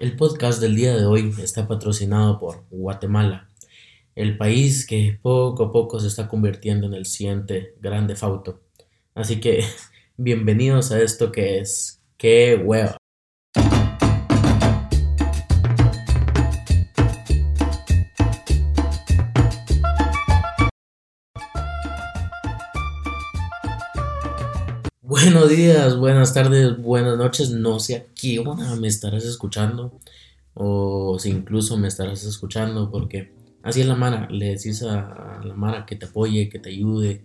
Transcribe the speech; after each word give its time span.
El 0.00 0.16
podcast 0.16 0.62
del 0.62 0.76
día 0.76 0.96
de 0.96 1.04
hoy 1.04 1.30
está 1.42 1.68
patrocinado 1.68 2.38
por 2.38 2.64
Guatemala, 2.70 3.50
el 4.14 4.38
país 4.38 4.86
que 4.86 5.18
poco 5.20 5.64
a 5.64 5.72
poco 5.72 6.00
se 6.00 6.08
está 6.08 6.26
convirtiendo 6.26 6.86
en 6.86 6.94
el 6.94 7.04
siguiente 7.04 7.74
grande 7.82 8.16
fauto. 8.16 8.62
Así 9.14 9.40
que 9.40 9.62
bienvenidos 10.16 10.90
a 10.90 11.02
esto 11.02 11.30
que 11.30 11.58
es 11.58 12.00
¡Qué 12.16 12.56
hueva! 12.56 12.99
Buenos 25.22 25.50
días, 25.50 25.98
buenas 25.98 26.32
tardes, 26.32 26.80
buenas 26.80 27.18
noches. 27.18 27.50
No 27.50 27.78
sé 27.78 27.96
a 27.96 28.06
qué 28.14 28.38
hora 28.38 28.74
me 28.76 28.88
estarás 28.88 29.24
escuchando 29.24 29.98
o 30.54 31.18
si 31.18 31.28
incluso 31.28 31.76
me 31.76 31.88
estarás 31.88 32.24
escuchando 32.24 32.90
porque 32.90 33.32
así 33.62 33.82
es 33.82 33.86
la 33.86 33.96
Mara. 33.96 34.28
Le 34.30 34.46
decís 34.46 34.82
a, 34.82 35.40
la 35.44 35.54
Mara 35.54 35.84
que 35.84 35.96
te 35.96 36.06
apoye, 36.06 36.48
que 36.48 36.58
te 36.58 36.70
ayude 36.70 37.22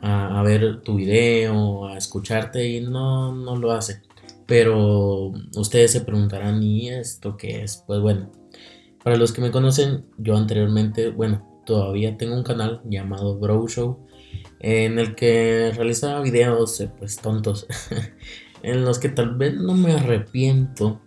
a, 0.00 0.42
ver 0.42 0.80
tu 0.80 0.96
video, 0.96 1.88
a 1.88 1.98
escucharte 1.98 2.66
y 2.66 2.80
no, 2.80 3.34
no 3.34 3.56
lo 3.56 3.72
hace. 3.72 4.00
Pero 4.46 5.32
ustedes 5.54 5.92
se 5.92 6.00
preguntarán, 6.00 6.62
¿y 6.62 6.88
esto 6.88 7.36
qué 7.36 7.62
es? 7.62 7.84
Pues 7.86 8.00
bueno, 8.00 8.32
para 9.04 9.16
los 9.16 9.32
que 9.32 9.42
me 9.42 9.50
conocen, 9.50 10.06
yo 10.16 10.34
anteriormente, 10.34 11.10
bueno, 11.10 11.62
todavía 11.66 12.16
tengo 12.16 12.34
un 12.36 12.44
canal 12.44 12.80
llamado 12.88 13.38
Bro 13.38 13.68
Show 13.68 14.07
en 14.60 14.98
el 14.98 15.14
que 15.14 15.72
realizaba 15.74 16.20
videos 16.20 16.80
eh, 16.80 16.90
pues 16.98 17.16
tontos, 17.16 17.66
en 18.62 18.84
los 18.84 18.98
que 18.98 19.08
tal 19.08 19.36
vez 19.36 19.54
no 19.54 19.74
me 19.74 19.92
arrepiento 19.92 21.00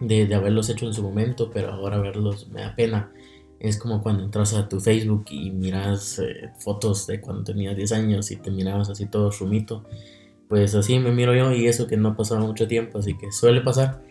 de, 0.00 0.34
haberlos 0.34 0.68
hecho 0.70 0.86
en 0.86 0.94
su 0.94 1.02
momento, 1.02 1.50
pero 1.52 1.72
ahora 1.72 1.98
verlos 1.98 2.48
me 2.48 2.62
da 2.62 2.74
pena. 2.74 3.12
Es 3.58 3.76
como 3.76 4.02
cuando 4.02 4.24
entras 4.24 4.54
a 4.54 4.68
tu 4.68 4.80
Facebook 4.80 5.26
y 5.30 5.50
miras 5.50 6.18
eh, 6.18 6.50
fotos 6.58 7.06
de 7.06 7.20
cuando 7.20 7.44
tenías 7.44 7.76
10 7.76 7.92
años 7.92 8.30
y 8.30 8.36
te 8.36 8.50
mirabas 8.50 8.88
así 8.88 9.06
todo 9.06 9.30
rumito. 9.30 9.84
Pues 10.48 10.74
así 10.74 10.98
me 10.98 11.12
miro 11.12 11.34
yo 11.34 11.52
y 11.52 11.66
eso 11.66 11.86
que 11.86 11.96
no 11.96 12.08
ha 12.10 12.16
pasado 12.16 12.40
mucho 12.46 12.66
tiempo, 12.66 12.98
así 12.98 13.16
que 13.16 13.30
suele 13.30 13.60
pasar. 13.60 14.02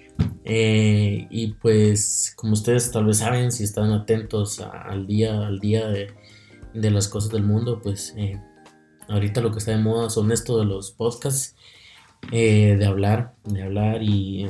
Eh, 0.44 1.28
y 1.30 1.54
pues 1.54 2.34
como 2.36 2.54
ustedes 2.54 2.92
tal 2.92 3.06
vez 3.06 3.18
saben, 3.18 3.52
si 3.52 3.64
están 3.64 3.92
atentos 3.92 4.60
al 4.60 5.08
día, 5.08 5.48
al 5.48 5.60
día 5.60 5.88
de, 5.88 6.08
de 6.74 6.92
las 6.92 7.08
cosas 7.08 7.32
del 7.32 7.44
mundo, 7.44 7.80
pues 7.82 8.16
ahorita 9.08 9.42
lo 9.42 9.52
que 9.52 9.60
está 9.60 9.72
de 9.72 9.78
moda 9.78 10.10
son 10.10 10.32
esto 10.32 10.60
de 10.60 10.66
los 10.66 10.92
podcasts, 10.92 11.56
eh, 12.32 12.76
de 12.78 12.86
hablar, 12.86 13.34
de 13.46 13.64
hablar 13.64 14.04
y, 14.04 14.48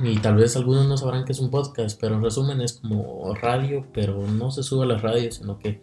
y 0.00 0.16
tal 0.18 0.36
vez 0.36 0.56
algunos 0.56 0.86
no 0.86 0.96
sabrán 0.96 1.24
que 1.24 1.32
es 1.32 1.40
un 1.40 1.50
podcast, 1.50 1.98
pero 2.00 2.16
en 2.16 2.22
resumen 2.22 2.60
es 2.60 2.74
como 2.74 3.34
radio, 3.34 3.86
pero 3.92 4.26
no 4.26 4.50
se 4.50 4.62
sube 4.62 4.84
a 4.84 4.88
las 4.88 5.02
radios, 5.02 5.36
sino 5.36 5.58
que 5.58 5.80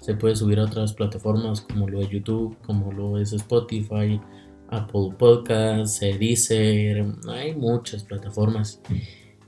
se 0.00 0.14
puede 0.14 0.36
subir 0.36 0.58
a 0.60 0.64
otras 0.64 0.92
plataformas 0.92 1.60
como 1.60 1.88
lo 1.88 2.00
de 2.00 2.08
YouTube, 2.08 2.56
como 2.64 2.92
lo 2.92 3.18
es 3.18 3.32
Spotify, 3.32 4.20
Apple 4.68 5.14
Podcasts, 5.18 6.00
Deezer, 6.00 7.04
hay 7.28 7.54
muchas 7.54 8.02
plataformas. 8.04 8.80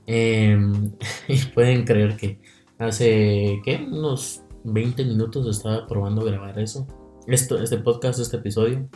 Em, 0.05 0.91
y 1.27 1.37
pueden 1.53 1.85
creer 1.85 2.17
que 2.17 2.39
hace, 2.77 3.61
¿qué? 3.63 3.75
Unos 3.75 4.41
20 4.73 5.05
minutos 5.05 5.47
estaba 5.47 5.87
probando 5.87 6.23
grabar 6.23 6.59
eso 6.59 6.87
esto, 7.33 7.61
este 7.61 7.77
podcast, 7.77 8.19
este 8.19 8.37
episodio. 8.37 8.89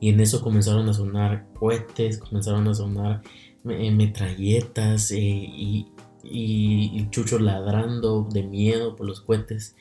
Y 0.00 0.10
en 0.10 0.20
eso 0.20 0.42
comenzaron 0.42 0.88
a 0.88 0.92
sonar 0.92 1.46
cohetes, 1.54 2.18
comenzaron 2.18 2.66
a 2.68 2.74
sonar 2.74 3.22
eh, 3.68 3.90
metralletas 3.90 5.10
eh, 5.10 5.18
y, 5.18 5.92
y, 6.24 7.08
Chucho 7.10 7.38
ladrando 7.38 8.26
de 8.30 8.42
miedo 8.42 8.96
por 8.96 9.06
los 9.06 9.20
cohetes. 9.20 9.76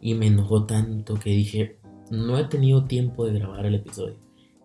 Y 0.00 0.14
me 0.14 0.26
enojó 0.26 0.64
tanto 0.64 1.14
que 1.14 1.30
dije, 1.30 1.78
no 2.10 2.38
he 2.38 2.44
tenido 2.44 2.84
tiempo 2.84 3.26
de 3.26 3.38
grabar 3.38 3.66
el 3.66 3.74
episodio. 3.74 4.16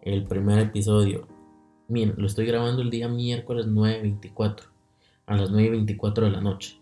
El 0.01 0.25
primer 0.25 0.59
episodio. 0.59 1.27
Miren, 1.87 2.15
lo 2.17 2.27
estoy 2.27 2.45
grabando 2.45 2.81
el 2.81 2.89
día 2.89 3.07
miércoles 3.07 3.67
9.24. 3.67 4.63
A 5.25 5.37
las 5.37 5.51
9.24 5.51 6.23
de 6.23 6.31
la 6.31 6.41
noche. 6.41 6.79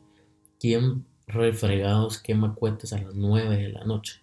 ¿Quién 0.59 1.05
refregados 1.27 2.19
quema 2.19 2.55
cohetes 2.55 2.93
a 2.93 3.01
las 3.01 3.13
9 3.13 3.57
de 3.57 3.69
la 3.69 3.83
noche? 3.83 4.21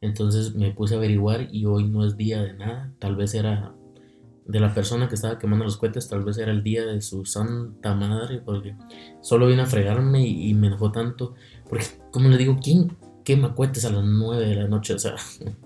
Entonces 0.00 0.54
me 0.54 0.72
puse 0.72 0.94
a 0.94 0.98
averiguar 0.98 1.48
y 1.52 1.66
hoy 1.66 1.84
no 1.84 2.04
es 2.04 2.16
día 2.16 2.42
de 2.42 2.54
nada. 2.54 2.92
Tal 2.98 3.16
vez 3.16 3.34
era 3.34 3.74
de 4.46 4.60
la 4.60 4.72
persona 4.72 5.08
que 5.08 5.16
estaba 5.16 5.38
quemando 5.38 5.64
los 5.64 5.76
cohetes, 5.76 6.08
tal 6.08 6.24
vez 6.24 6.38
era 6.38 6.52
el 6.52 6.62
día 6.62 6.86
de 6.86 7.00
su 7.00 7.24
santa 7.24 7.94
madre, 7.94 8.40
porque 8.44 8.76
solo 9.20 9.48
vino 9.48 9.62
a 9.62 9.66
fregarme 9.66 10.26
y, 10.26 10.54
me 10.54 10.68
enojó 10.68 10.92
tanto. 10.92 11.34
Porque, 11.68 11.84
como 12.12 12.28
le 12.28 12.36
digo, 12.36 12.58
¿quién 12.62 12.96
quema 13.24 13.54
cohetes 13.54 13.84
a 13.84 13.90
las 13.90 14.04
9 14.04 14.46
de 14.46 14.54
la 14.54 14.68
noche? 14.68 14.94
O 14.94 14.98
sea, 14.98 15.16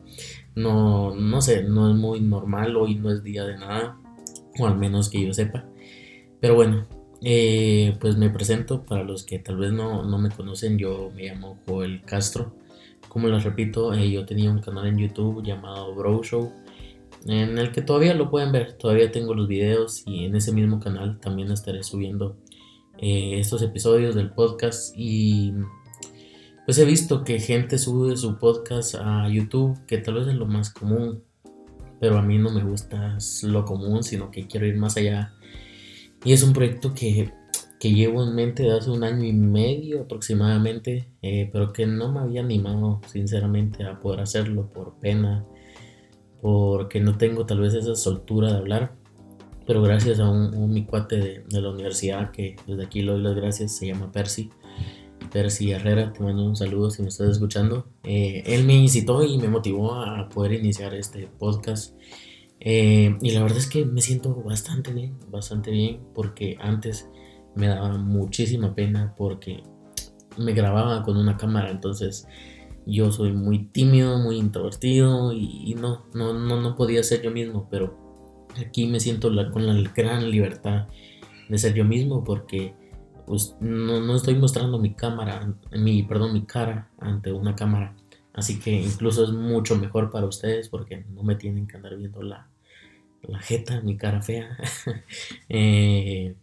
no, 0.54 1.14
no 1.14 1.42
sé, 1.42 1.64
no 1.64 1.90
es 1.90 1.96
muy 1.96 2.20
normal, 2.20 2.76
hoy 2.76 2.94
no 2.94 3.10
es 3.10 3.22
día 3.22 3.44
de 3.44 3.58
nada, 3.58 3.98
o 4.58 4.66
al 4.66 4.78
menos 4.78 5.10
que 5.10 5.26
yo 5.26 5.34
sepa. 5.34 5.66
Pero 6.40 6.54
bueno, 6.54 6.86
eh, 7.22 7.96
pues 8.00 8.16
me 8.16 8.30
presento 8.30 8.84
para 8.84 9.04
los 9.04 9.24
que 9.24 9.38
tal 9.38 9.56
vez 9.56 9.72
no, 9.72 10.04
no 10.04 10.18
me 10.18 10.30
conocen, 10.30 10.78
yo 10.78 11.10
me 11.14 11.24
llamo 11.24 11.58
Joel 11.66 12.02
Castro. 12.02 12.54
Como 13.08 13.28
les 13.28 13.44
repito, 13.44 13.92
eh, 13.92 14.10
yo 14.10 14.24
tenía 14.24 14.50
un 14.50 14.60
canal 14.60 14.86
en 14.86 14.98
YouTube 14.98 15.42
llamado 15.42 15.94
Bro 15.94 16.22
Show, 16.22 16.52
en 17.26 17.58
el 17.58 17.72
que 17.72 17.82
todavía 17.82 18.14
lo 18.14 18.30
pueden 18.30 18.52
ver, 18.52 18.74
todavía 18.74 19.10
tengo 19.10 19.34
los 19.34 19.48
videos 19.48 20.02
y 20.06 20.24
en 20.24 20.36
ese 20.36 20.52
mismo 20.52 20.80
canal 20.80 21.18
también 21.20 21.50
estaré 21.50 21.82
subiendo 21.82 22.36
eh, 22.98 23.38
estos 23.38 23.62
episodios 23.62 24.14
del 24.14 24.30
podcast 24.30 24.94
y 24.96 25.52
pues 26.64 26.78
he 26.78 26.84
visto 26.84 27.24
que 27.24 27.40
gente 27.40 27.78
sube 27.78 28.16
su 28.16 28.38
podcast 28.38 28.94
a 28.94 29.28
YouTube, 29.28 29.84
que 29.86 29.98
tal 29.98 30.14
vez 30.14 30.28
es 30.28 30.34
lo 30.34 30.46
más 30.46 30.70
común, 30.70 31.22
pero 31.98 32.16
a 32.16 32.22
mí 32.22 32.38
no 32.38 32.50
me 32.50 32.62
gusta 32.62 33.18
lo 33.42 33.64
común, 33.64 34.02
sino 34.02 34.30
que 34.30 34.46
quiero 34.46 34.66
ir 34.66 34.76
más 34.76 34.96
allá. 34.96 35.34
Y 36.24 36.32
es 36.32 36.42
un 36.42 36.52
proyecto 36.52 36.94
que 36.94 37.32
que 37.80 37.92
llevo 37.94 38.22
en 38.22 38.34
mente 38.34 38.62
de 38.64 38.76
hace 38.76 38.90
un 38.90 39.02
año 39.02 39.24
y 39.24 39.32
medio 39.32 40.02
aproximadamente, 40.02 41.08
eh, 41.22 41.48
pero 41.50 41.72
que 41.72 41.86
no 41.86 42.12
me 42.12 42.20
había 42.20 42.42
animado 42.42 43.00
sinceramente 43.06 43.84
a 43.84 43.98
poder 43.98 44.20
hacerlo 44.20 44.70
por 44.70 44.98
pena, 45.00 45.46
porque 46.42 47.00
no 47.00 47.16
tengo 47.16 47.46
tal 47.46 47.60
vez 47.60 47.72
esa 47.72 47.96
soltura 47.96 48.52
de 48.52 48.58
hablar, 48.58 48.92
pero 49.66 49.80
gracias 49.80 50.20
a 50.20 50.28
un, 50.28 50.70
mi 50.70 50.84
cuate 50.84 51.44
de, 51.48 51.60
la 51.60 51.70
universidad 51.70 52.30
que 52.32 52.56
desde 52.66 52.84
aquí 52.84 53.00
le 53.00 53.12
doy 53.12 53.22
las 53.22 53.34
gracias, 53.34 53.74
se 53.74 53.86
llama 53.86 54.12
Percy. 54.12 54.50
Percy 55.32 55.70
Herrera, 55.72 56.12
te 56.12 56.20
mando 56.20 56.44
un 56.44 56.56
saludo 56.56 56.90
si 56.90 57.00
me 57.00 57.08
estás 57.08 57.30
escuchando. 57.30 57.86
Eh, 58.02 58.42
él 58.44 58.64
me 58.64 58.74
incitó 58.74 59.24
y 59.24 59.38
me 59.38 59.48
motivó 59.48 59.94
a 59.94 60.28
poder 60.28 60.52
iniciar 60.52 60.92
este 60.92 61.28
podcast. 61.38 61.94
Eh, 62.60 63.16
y 63.22 63.30
la 63.30 63.42
verdad 63.42 63.58
es 63.58 63.68
que 63.68 63.86
me 63.86 64.02
siento 64.02 64.34
bastante 64.34 64.92
bien, 64.92 65.18
bastante 65.30 65.70
bien, 65.70 66.00
porque 66.14 66.56
antes 66.60 67.08
me 67.54 67.66
daba 67.66 67.96
muchísima 67.96 68.74
pena 68.74 69.14
porque 69.16 69.62
me 70.36 70.52
grababa 70.52 71.02
con 71.02 71.16
una 71.16 71.36
cámara, 71.36 71.70
entonces 71.70 72.26
yo 72.86 73.12
soy 73.12 73.32
muy 73.32 73.64
tímido, 73.66 74.18
muy 74.18 74.36
introvertido 74.36 75.32
y, 75.32 75.74
no, 75.74 76.04
no, 76.14 76.32
no, 76.32 76.60
no, 76.60 76.76
podía 76.76 77.02
ser 77.02 77.22
yo 77.22 77.30
mismo, 77.30 77.68
pero 77.70 77.96
aquí 78.58 78.86
me 78.86 79.00
siento 79.00 79.30
con 79.52 79.66
la 79.66 79.90
gran 79.94 80.30
libertad 80.30 80.86
de 81.48 81.58
ser 81.58 81.74
yo 81.74 81.84
mismo 81.84 82.24
porque 82.24 82.74
pues, 83.26 83.56
no, 83.60 84.00
no, 84.00 84.16
estoy 84.16 84.34
mostrando 84.34 84.78
mi 84.78 84.94
cámara, 84.94 85.54
mi, 85.72 86.02
perdón, 86.02 86.32
mi 86.32 86.42
cara 86.42 86.90
ante 86.98 87.32
una 87.32 87.54
cámara. 87.54 87.94
Así 88.32 88.58
que 88.58 88.70
incluso 88.72 89.24
es 89.24 89.30
mucho 89.30 89.76
mejor 89.76 90.10
para 90.10 90.26
ustedes 90.26 90.68
porque 90.68 91.04
no 91.10 91.22
me 91.22 91.34
tienen 91.34 91.66
que 91.66 91.76
andar 91.76 91.96
viendo 91.96 92.22
la, 92.22 92.48
la 93.22 93.40
jeta, 93.40 93.80
mi 93.80 93.96
cara 93.96 94.22
fea. 94.22 94.56
eh, 95.48 96.34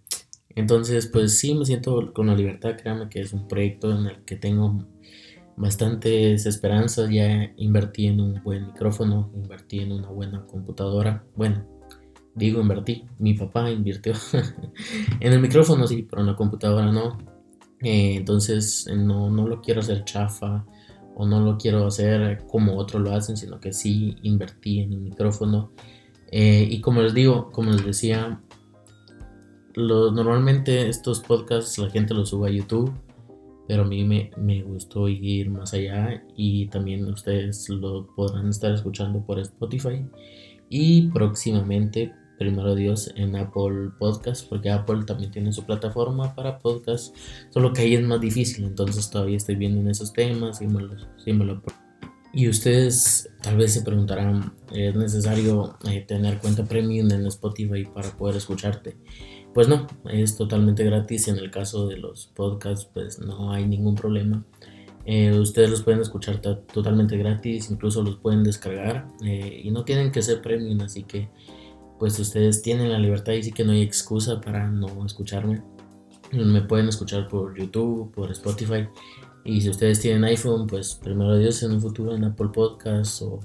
entonces, 0.56 1.08
pues 1.08 1.38
sí, 1.40 1.54
me 1.54 1.66
siento 1.66 2.14
con 2.14 2.28
la 2.28 2.36
libertad, 2.36 2.76
créanme 2.76 3.10
que 3.10 3.22
es 3.22 3.34
un 3.34 3.48
proyecto 3.48 3.92
en 3.98 4.08
el 4.08 4.26
que 4.26 4.36
tengo 4.36 4.86
bastantes 5.56 6.46
esperanzas, 6.46 7.10
ya 7.10 7.52
invertí 7.58 8.08
en 8.08 8.22
un 8.22 8.44
buen 8.44 8.68
micrófono, 8.68 9.32
invertí 9.36 9.80
en 9.80 9.92
una 9.92 10.10
buena 10.10 10.46
computadora, 10.46 11.24
bueno, 11.36 11.66
digo 12.36 12.62
invertí, 12.62 13.06
mi 13.18 13.34
papá 13.34 13.72
invirtió 13.72 14.14
en 15.20 15.34
el 15.34 15.40
micrófono, 15.40 15.88
sí, 15.88 16.08
pero 16.08 16.22
en 16.22 16.28
la 16.28 16.36
computadora 16.36 16.92
no, 16.92 17.18
eh, 17.82 18.16
entonces 18.18 18.88
no, 18.96 19.30
no 19.30 19.48
lo 19.48 19.62
quiero 19.62 19.82
hacer 19.82 20.04
chafa 20.06 20.66
o 21.20 21.26
no 21.26 21.40
lo 21.42 21.58
quiero 21.58 21.88
hacer 21.88 22.46
como 22.48 22.78
otros 22.78 23.02
lo 23.02 23.12
hacen, 23.12 23.38
sino 23.38 23.60
que 23.60 23.74
sí 23.74 24.16
invertí 24.22 24.82
en 24.82 24.94
el 24.94 25.00
micrófono. 25.00 25.72
Eh, 26.32 26.68
y 26.70 26.80
como 26.80 27.02
les 27.02 27.16
digo, 27.16 27.50
como 27.52 27.72
les 27.72 27.84
decía, 27.84 28.40
normalmente 29.76 30.88
estos 30.90 31.22
podcasts 31.22 31.80
la 31.80 31.90
gente 31.90 32.14
los 32.14 32.30
sube 32.30 32.50
a 32.50 32.52
YouTube, 32.52 32.94
pero 33.68 33.82
a 33.82 33.86
mí 33.86 34.04
me, 34.04 34.30
me, 34.38 34.62
gustó 34.62 35.10
ir 35.10 35.50
más 35.50 35.74
allá 35.74 36.24
y 36.36 36.68
también 36.68 37.04
ustedes 37.06 37.68
lo 37.68 38.06
podrán 38.16 38.50
estar 38.50 38.72
escuchando 38.72 39.26
por 39.26 39.40
Spotify 39.40 40.06
y 40.70 41.08
próximamente 41.10 42.14
primero 42.38 42.76
Dios, 42.76 43.12
en 43.16 43.36
Apple 43.36 43.92
Podcast, 44.00 44.48
porque 44.48 44.70
Apple 44.70 45.04
también 45.06 45.32
tiene 45.32 45.52
su 45.52 45.66
plataforma 45.66 46.36
para 46.36 46.60
podcast, 46.60 47.16
solo 47.50 47.74
que 47.74 47.82
ahí 47.82 47.96
es 47.96 48.04
más 48.04 48.22
difícil, 48.22 48.66
entonces 48.66 49.10
todavía 49.10 49.38
estoy 49.38 49.56
viendo 49.56 49.82
en 49.82 49.90
esos 49.90 50.14
temas 50.14 50.62
y 50.62 50.68
me 50.68 50.82
lo, 50.82 50.96
me 51.26 51.46
lo 51.46 51.62
y 52.38 52.50
ustedes 52.50 53.30
tal 53.42 53.58
vez 53.58 53.74
se 53.74 53.82
preguntarán, 53.82 54.54
¿es 54.72 54.96
necesario 54.96 55.76
eh, 55.90 56.06
tener 56.08 56.38
cuenta 56.38 56.66
premium 56.66 57.10
en 57.10 57.26
Spotify 57.26 57.86
para 57.86 58.16
poder 58.16 58.36
escucharte? 58.36 58.96
Pues 59.56 59.68
no, 59.68 59.88
es 60.08 60.38
totalmente 60.38 60.84
gratis. 60.84 61.30
En 61.30 61.38
el 61.38 61.50
caso 61.50 61.88
de 61.88 61.98
los 61.98 62.28
podcasts, 62.36 62.88
pues 62.94 63.18
no 63.18 63.52
hay 63.52 63.66
ningún 63.66 63.96
problema. 63.96 64.46
Eh, 65.06 65.32
ustedes 65.32 65.72
los 65.72 65.82
pueden 65.82 66.02
escuchar 66.02 66.40
totalmente 66.40 67.18
gratis, 67.18 67.72
incluso 67.72 68.04
los 68.04 68.18
pueden 68.18 68.44
descargar 68.44 69.08
eh, 69.26 69.62
y 69.64 69.72
no 69.72 69.84
tienen 69.84 70.12
que 70.12 70.22
ser 70.22 70.42
premium, 70.42 70.82
así 70.82 71.06
que 71.06 71.30
pues 72.00 72.20
ustedes 72.20 72.62
tienen 72.62 72.92
la 72.92 73.00
libertad 73.00 73.34
y 73.34 73.44
sí 73.44 73.52
que 73.52 73.64
no 73.64 73.72
hay 73.72 73.82
excusa 73.82 74.40
para 74.42 74.68
no 74.68 75.06
escucharme. 75.06 75.62
Me 76.32 76.62
pueden 76.62 76.90
escuchar 76.90 77.28
por 77.28 77.58
YouTube, 77.58 78.12
por 78.14 78.32
Spotify 78.32 78.88
y 79.48 79.62
si 79.62 79.70
ustedes 79.70 80.02
tienen 80.02 80.26
iPhone, 80.26 80.68
pues 80.68 80.96
primero 80.96 81.38
Dios 81.38 81.64
en 81.64 81.72
un 81.72 81.82
futuro 81.82 82.14
en 82.14 82.26
Apple 82.26 82.50
Podcasts 82.54 83.22
o 83.22 83.40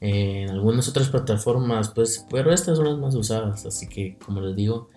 en 0.00 0.50
algunas 0.50 0.88
otras 0.88 1.08
plataformas, 1.08 1.88
pues, 1.88 2.26
pero 2.30 2.52
estas 2.52 2.76
son 2.76 2.86
las 2.86 2.98
más 2.98 3.14
usadas, 3.14 3.64
así 3.64 3.88
que 3.88 4.18
como 4.18 4.42
les 4.42 4.54
digo, 4.54 4.90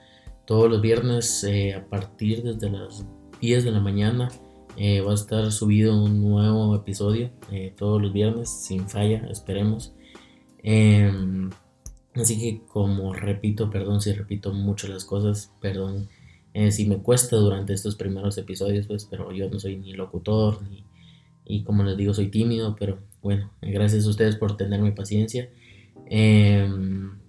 todos 0.45 0.69
los 0.69 0.81
viernes 0.81 1.43
eh, 1.45 1.73
a 1.73 1.87
partir 1.87 2.43
desde 2.43 2.69
las 2.69 3.05
10 3.39 3.63
de 3.63 3.71
la 3.71 3.79
mañana 3.79 4.27
eh, 4.75 4.99
va 4.99 5.11
a 5.11 5.15
estar 5.15 5.51
subido 5.53 5.95
un 6.03 6.21
nuevo 6.21 6.75
episodio, 6.75 7.31
eh, 7.51 7.73
todos 7.77 8.01
los 8.01 8.11
viernes, 8.11 8.49
sin 8.49 8.89
falla, 8.89 9.25
esperemos. 9.29 9.93
Así 12.15 12.39
que 12.39 12.61
como 12.67 13.13
repito, 13.13 13.69
perdón 13.69 14.01
si 14.01 14.11
repito 14.13 14.53
mucho 14.53 14.87
las 14.87 15.05
cosas, 15.05 15.51
perdón 15.61 16.09
eh, 16.53 16.71
si 16.71 16.85
me 16.85 16.97
cuesta 16.97 17.35
durante 17.37 17.73
estos 17.73 17.95
primeros 17.95 18.37
episodios, 18.37 18.87
pues, 18.87 19.05
pero 19.05 19.31
yo 19.31 19.49
no 19.49 19.59
soy 19.59 19.77
ni 19.77 19.93
locutor, 19.93 20.61
ni, 20.63 20.83
y 21.45 21.63
como 21.63 21.83
les 21.83 21.97
digo, 21.97 22.13
soy 22.13 22.29
tímido, 22.29 22.75
pero 22.77 22.99
bueno, 23.21 23.51
gracias 23.61 24.05
a 24.05 24.09
ustedes 24.09 24.35
por 24.35 24.57
tenerme 24.57 24.91
paciencia. 24.91 25.49
Em, 26.07 27.19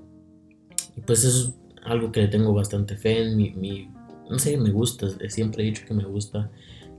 pues 1.07 1.25
eso 1.25 1.49
es 1.49 1.55
algo 1.85 2.13
que 2.13 2.27
tengo 2.29 2.53
bastante 2.55 2.97
fe 2.97 3.23
en 3.23 3.37
mi, 3.37 3.89
no 4.31 4.39
sé, 4.39 4.57
me 4.57 4.71
gusta, 4.71 5.09
siempre 5.29 5.63
he 5.63 5.67
dicho 5.67 5.85
que 5.87 5.95
me 5.95 6.05
gusta 6.05 6.51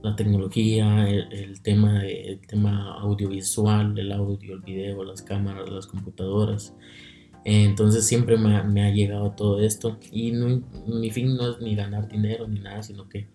la 0.02 0.16
tecnología, 0.16 1.08
el, 1.08 1.60
tema, 1.62 2.04
el 2.04 2.40
tema 2.40 2.94
audiovisual, 2.94 3.98
el 3.98 4.12
audio, 4.12 4.54
el 4.54 4.60
video, 4.60 5.04
las 5.04 5.22
cámaras, 5.22 5.70
las 5.70 5.86
computadoras. 5.86 6.74
Entonces 7.44 8.06
siempre 8.06 8.36
me 8.36 8.82
ha, 8.82 8.90
llegado 8.90 9.32
todo 9.32 9.60
esto 9.60 9.98
y 10.12 10.32
mi 10.32 11.10
fin 11.10 11.36
no 11.36 11.50
es 11.50 11.60
ni 11.60 11.74
ganar 11.74 12.08
dinero 12.08 12.46
ni 12.46 12.60
nada, 12.60 12.82
sino 12.82 13.08
que 13.08 13.28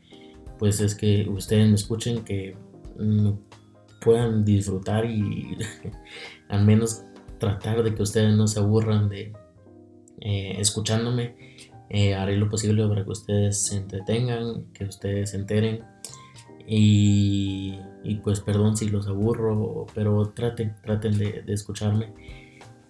pues 0.58 0.80
es 0.80 0.96
que 0.96 1.28
ustedes 1.30 1.68
me 1.68 1.76
escuchen, 1.76 2.24
que 2.24 2.56
puedan 4.02 4.46
disfrutar 4.46 5.06
y 5.06 5.58
al 6.50 6.66
menos 6.66 7.04
tratar 7.38 7.84
de 7.84 7.94
que 7.94 8.02
ustedes 8.02 8.36
no 8.36 8.48
se 8.48 8.60
aburran 8.60 9.10
de 9.10 9.34
eh, 10.22 10.56
escuchándome. 10.58 11.36
Eh, 11.90 12.16
haré 12.16 12.36
lo 12.38 12.50
posible 12.50 12.86
para 12.88 13.04
que 13.04 13.12
ustedes 13.12 13.62
se 13.64 13.78
entretengan, 13.78 14.72
que 14.74 14.86
ustedes 14.86 15.32
se 15.32 15.38
enteren. 15.38 15.84
Y, 16.70 17.80
pues 18.24 18.42
perdón 18.42 18.76
si 18.76 18.90
los 18.90 19.08
aburro, 19.08 19.86
pero 19.94 20.32
traten, 20.32 20.76
traten 20.84 21.18
de 21.18 21.44
escucharme. 21.48 22.14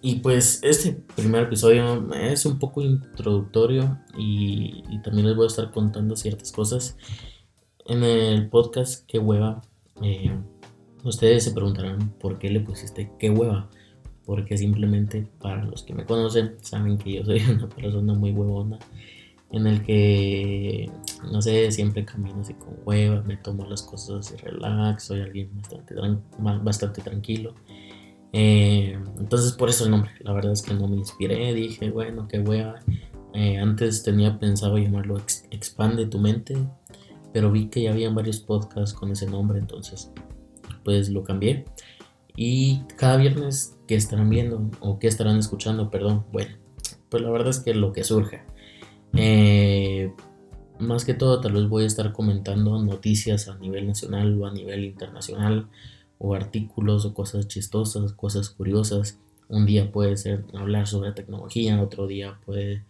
Y 0.00 0.16
pues 0.16 0.60
este 0.62 0.92
primer 1.16 1.44
episodio 1.44 2.12
es 2.14 2.46
un 2.46 2.58
poco 2.58 2.82
introductorio 2.82 3.98
y, 4.16 4.84
también 5.02 5.26
les 5.26 5.36
voy 5.36 5.44
a 5.44 5.48
estar 5.48 5.70
contando 5.72 6.14
ciertas 6.16 6.52
cosas. 6.52 6.96
En 7.86 8.04
el 8.04 8.48
podcast 8.48 9.04
Qué 9.06 9.18
hueva, 9.18 9.62
eh, 10.02 10.30
ustedes 11.02 11.44
se 11.44 11.52
preguntarán 11.52 12.10
por 12.20 12.38
qué 12.38 12.50
le 12.50 12.60
pusiste 12.60 13.10
Qué 13.18 13.30
hueva. 13.30 13.68
Porque 14.24 14.58
simplemente 14.58 15.26
para 15.40 15.64
los 15.64 15.82
que 15.82 15.94
me 15.94 16.04
conocen 16.04 16.56
saben 16.60 16.98
que 16.98 17.14
yo 17.14 17.24
soy 17.24 17.40
una 17.50 17.68
persona 17.68 18.14
muy 18.14 18.30
huevona. 18.30 18.78
En 19.50 19.66
el 19.66 19.82
que, 19.82 20.90
no 21.32 21.40
sé, 21.40 21.72
siempre 21.72 22.04
camino 22.04 22.42
así 22.42 22.52
con 22.52 22.76
hueva, 22.84 23.22
me 23.22 23.38
tomo 23.38 23.64
las 23.64 23.82
cosas 23.82 24.26
así 24.26 24.36
relax, 24.36 25.04
soy 25.04 25.22
alguien 25.22 25.50
bastante, 25.56 25.94
bastante 26.62 27.00
tranquilo. 27.00 27.54
Eh, 28.32 28.98
entonces 29.18 29.52
por 29.52 29.68
eso 29.68 29.84
el 29.84 29.90
nombre, 29.90 30.10
la 30.20 30.32
verdad 30.32 30.52
es 30.52 30.62
que 30.62 30.74
no 30.74 30.86
me 30.86 30.96
inspiré, 30.96 31.54
dije, 31.54 31.90
bueno, 31.90 32.28
qué 32.28 32.40
wea. 32.40 32.76
Eh, 33.34 33.58
antes 33.58 34.02
tenía 34.02 34.38
pensado 34.38 34.78
llamarlo 34.78 35.18
Expande 35.50 36.06
tu 36.06 36.18
mente, 36.18 36.56
pero 37.32 37.50
vi 37.50 37.68
que 37.68 37.82
ya 37.82 37.92
habían 37.92 38.14
varios 38.14 38.40
podcasts 38.40 38.94
con 38.94 39.10
ese 39.10 39.26
nombre, 39.26 39.58
entonces 39.58 40.10
pues 40.84 41.08
lo 41.10 41.24
cambié. 41.24 41.64
Y 42.36 42.82
cada 42.96 43.16
viernes 43.16 43.76
que 43.86 43.96
estarán 43.96 44.30
viendo 44.30 44.70
o 44.80 44.98
que 44.98 45.08
estarán 45.08 45.38
escuchando, 45.38 45.90
perdón, 45.90 46.24
bueno, 46.32 46.56
pues 47.08 47.22
la 47.22 47.30
verdad 47.30 47.48
es 47.48 47.60
que 47.60 47.74
lo 47.74 47.92
que 47.92 48.04
surja. 48.04 48.44
Eh, 49.14 50.12
más 50.78 51.04
que 51.04 51.14
todo 51.14 51.40
tal 51.40 51.52
vez 51.52 51.68
voy 51.68 51.84
a 51.84 51.86
estar 51.86 52.12
comentando 52.12 52.80
noticias 52.82 53.48
a 53.48 53.58
nivel 53.58 53.86
nacional 53.86 54.40
o 54.40 54.46
a 54.46 54.52
nivel 54.52 54.84
internacional 54.84 55.68
o 56.18 56.34
artículos 56.34 57.04
o 57.04 57.14
cosas 57.14 57.48
chistosas, 57.48 58.12
cosas 58.12 58.50
curiosas. 58.50 59.18
Un 59.48 59.66
día 59.66 59.90
puede 59.90 60.16
ser 60.16 60.44
hablar 60.54 60.86
sobre 60.86 61.12
tecnología, 61.12 61.82
otro 61.82 62.06
día 62.06 62.38
puede 62.44 62.84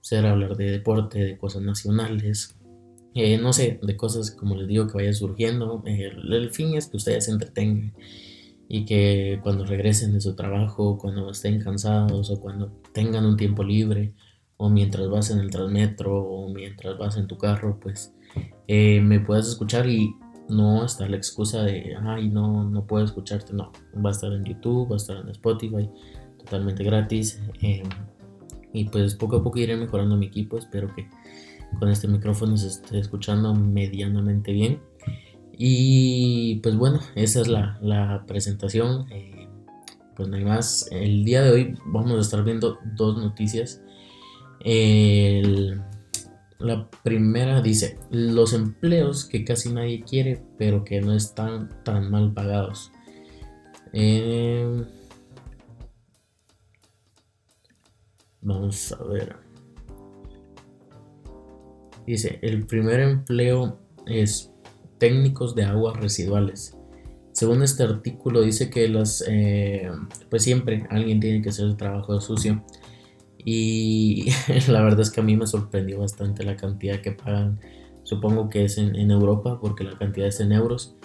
ser 0.00 0.26
hablar 0.26 0.56
de 0.56 0.70
deporte, 0.70 1.18
de 1.18 1.38
cosas 1.38 1.62
nacionales, 1.62 2.56
eh, 3.14 3.38
no 3.38 3.52
sé, 3.52 3.78
de 3.82 3.96
cosas 3.96 4.30
como 4.30 4.56
les 4.56 4.68
digo 4.68 4.86
que 4.86 4.94
vaya 4.94 5.12
surgiendo. 5.12 5.82
el 5.86 6.50
fin 6.50 6.74
es 6.74 6.88
que 6.88 6.96
ustedes 6.96 7.24
se 7.24 7.30
entretengan 7.30 7.94
y 8.68 8.84
que 8.84 9.40
cuando 9.42 9.64
regresen 9.64 10.12
de 10.12 10.20
su 10.20 10.34
trabajo, 10.34 10.98
cuando 10.98 11.30
estén 11.30 11.60
cansados 11.60 12.30
o 12.30 12.40
cuando 12.40 12.72
tengan 12.92 13.24
un 13.24 13.36
tiempo 13.36 13.62
libre 13.62 14.12
o 14.56 14.68
mientras 14.70 15.08
vas 15.08 15.30
en 15.30 15.38
el 15.38 15.50
transmetro 15.50 16.22
o 16.22 16.48
mientras 16.52 16.98
vas 16.98 17.16
en 17.16 17.26
tu 17.26 17.38
carro, 17.38 17.78
pues 17.80 18.12
eh, 18.66 19.00
me 19.00 19.20
puedas 19.20 19.48
escuchar 19.48 19.88
y 19.88 20.14
no 20.48 20.84
está 20.84 21.08
la 21.08 21.16
excusa 21.16 21.62
de, 21.62 21.96
ay, 22.02 22.28
no, 22.28 22.64
no 22.64 22.86
puedo 22.86 23.04
escucharte. 23.04 23.52
No, 23.52 23.72
va 24.04 24.10
a 24.10 24.12
estar 24.12 24.32
en 24.32 24.44
YouTube, 24.44 24.90
va 24.90 24.94
a 24.94 24.98
estar 24.98 25.16
en 25.16 25.28
Spotify, 25.30 25.88
totalmente 26.38 26.84
gratis. 26.84 27.40
Em, 27.60 27.88
y 28.72 28.84
pues 28.86 29.14
poco 29.14 29.36
a 29.36 29.42
poco 29.42 29.58
iré 29.58 29.76
mejorando 29.76 30.16
mi 30.16 30.26
equipo. 30.26 30.58
Espero 30.58 30.94
que 30.94 31.08
con 31.78 31.88
este 31.88 32.08
micrófono 32.08 32.56
se 32.56 32.68
esté 32.68 32.98
escuchando 32.98 33.54
medianamente 33.54 34.52
bien. 34.52 34.80
Y 35.56 36.56
pues 36.56 36.76
bueno, 36.76 37.00
esa 37.14 37.40
es 37.40 37.48
la, 37.48 38.24
presentación. 38.26 39.06
Eh, 39.10 39.48
pues 40.16 40.28
no 40.28 40.36
hay 40.36 40.44
más. 40.44 40.88
El 40.90 41.24
día 41.24 41.42
de 41.42 41.50
hoy 41.50 41.78
vamos 41.86 42.12
a 42.12 42.20
estar 42.20 42.44
viendo 42.44 42.78
dos 42.96 43.16
noticias. 43.16 43.80
El 44.60 45.80
la 46.64 46.88
primera 47.02 47.60
dice, 47.60 47.98
los 48.10 48.54
empleos 48.54 49.26
que 49.26 49.44
casi 49.44 49.70
nadie 49.70 50.02
quiere, 50.02 50.42
pero 50.56 50.82
que 50.82 51.00
no 51.00 51.14
están 51.14 51.68
tan 51.84 52.10
mal 52.10 52.32
pagados. 52.32 52.90
Em, 53.92 54.84
vamos 58.40 58.92
a 58.92 59.04
ver. 59.04 59.36
Dice, 62.06 62.38
el 62.42 62.66
primer 62.66 63.00
empleo 63.00 63.78
es 64.06 64.50
técnicos 64.98 65.54
de 65.54 65.64
aguas 65.64 65.96
residuales. 65.98 66.76
Según 67.32 67.62
este 67.62 67.82
artículo 67.82 68.40
dice 68.40 68.70
que 68.70 68.88
las, 68.88 69.22
eh, 69.28 69.90
pues 70.30 70.42
siempre 70.42 70.86
alguien 70.88 71.20
tiene 71.20 71.42
que 71.42 71.50
hacer 71.50 71.66
el 71.66 71.76
trabajo 71.76 72.20
sucio 72.20 72.64
y 73.44 74.30
la 74.68 74.82
verdad 74.82 75.00
es 75.00 75.10
que 75.10 75.20
a 75.20 75.24
mí 75.24 75.36
me 75.36 75.46
sorprendió 75.46 76.00
bastante 76.00 76.44
la 76.44 76.56
cantidad 76.56 77.00
que 77.00 77.12
pagan. 77.12 77.60
Supongo 78.02 78.50
que 78.50 78.64
es 78.64 78.78
en, 78.78 79.10
Europa 79.10 79.58
porque 79.60 79.84
la 79.84 79.96
cantidad 79.98 80.28
es 80.28 80.40
en 80.40 80.52
euros. 80.52 80.96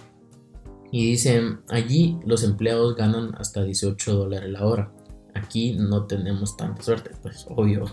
Y 0.91 1.11
dicen, 1.11 1.59
allí 1.69 2.17
los 2.25 2.43
empleados 2.43 2.95
ganan 2.95 3.35
hasta 3.37 3.63
18 3.63 4.13
dólares 4.13 4.49
la 4.49 4.65
hora. 4.65 4.91
Aquí 5.35 5.73
no 5.73 6.07
tenemos 6.07 6.57
tanta 6.57 6.81
suerte, 6.81 7.11
pues 7.21 7.45
obvio. 7.49 7.85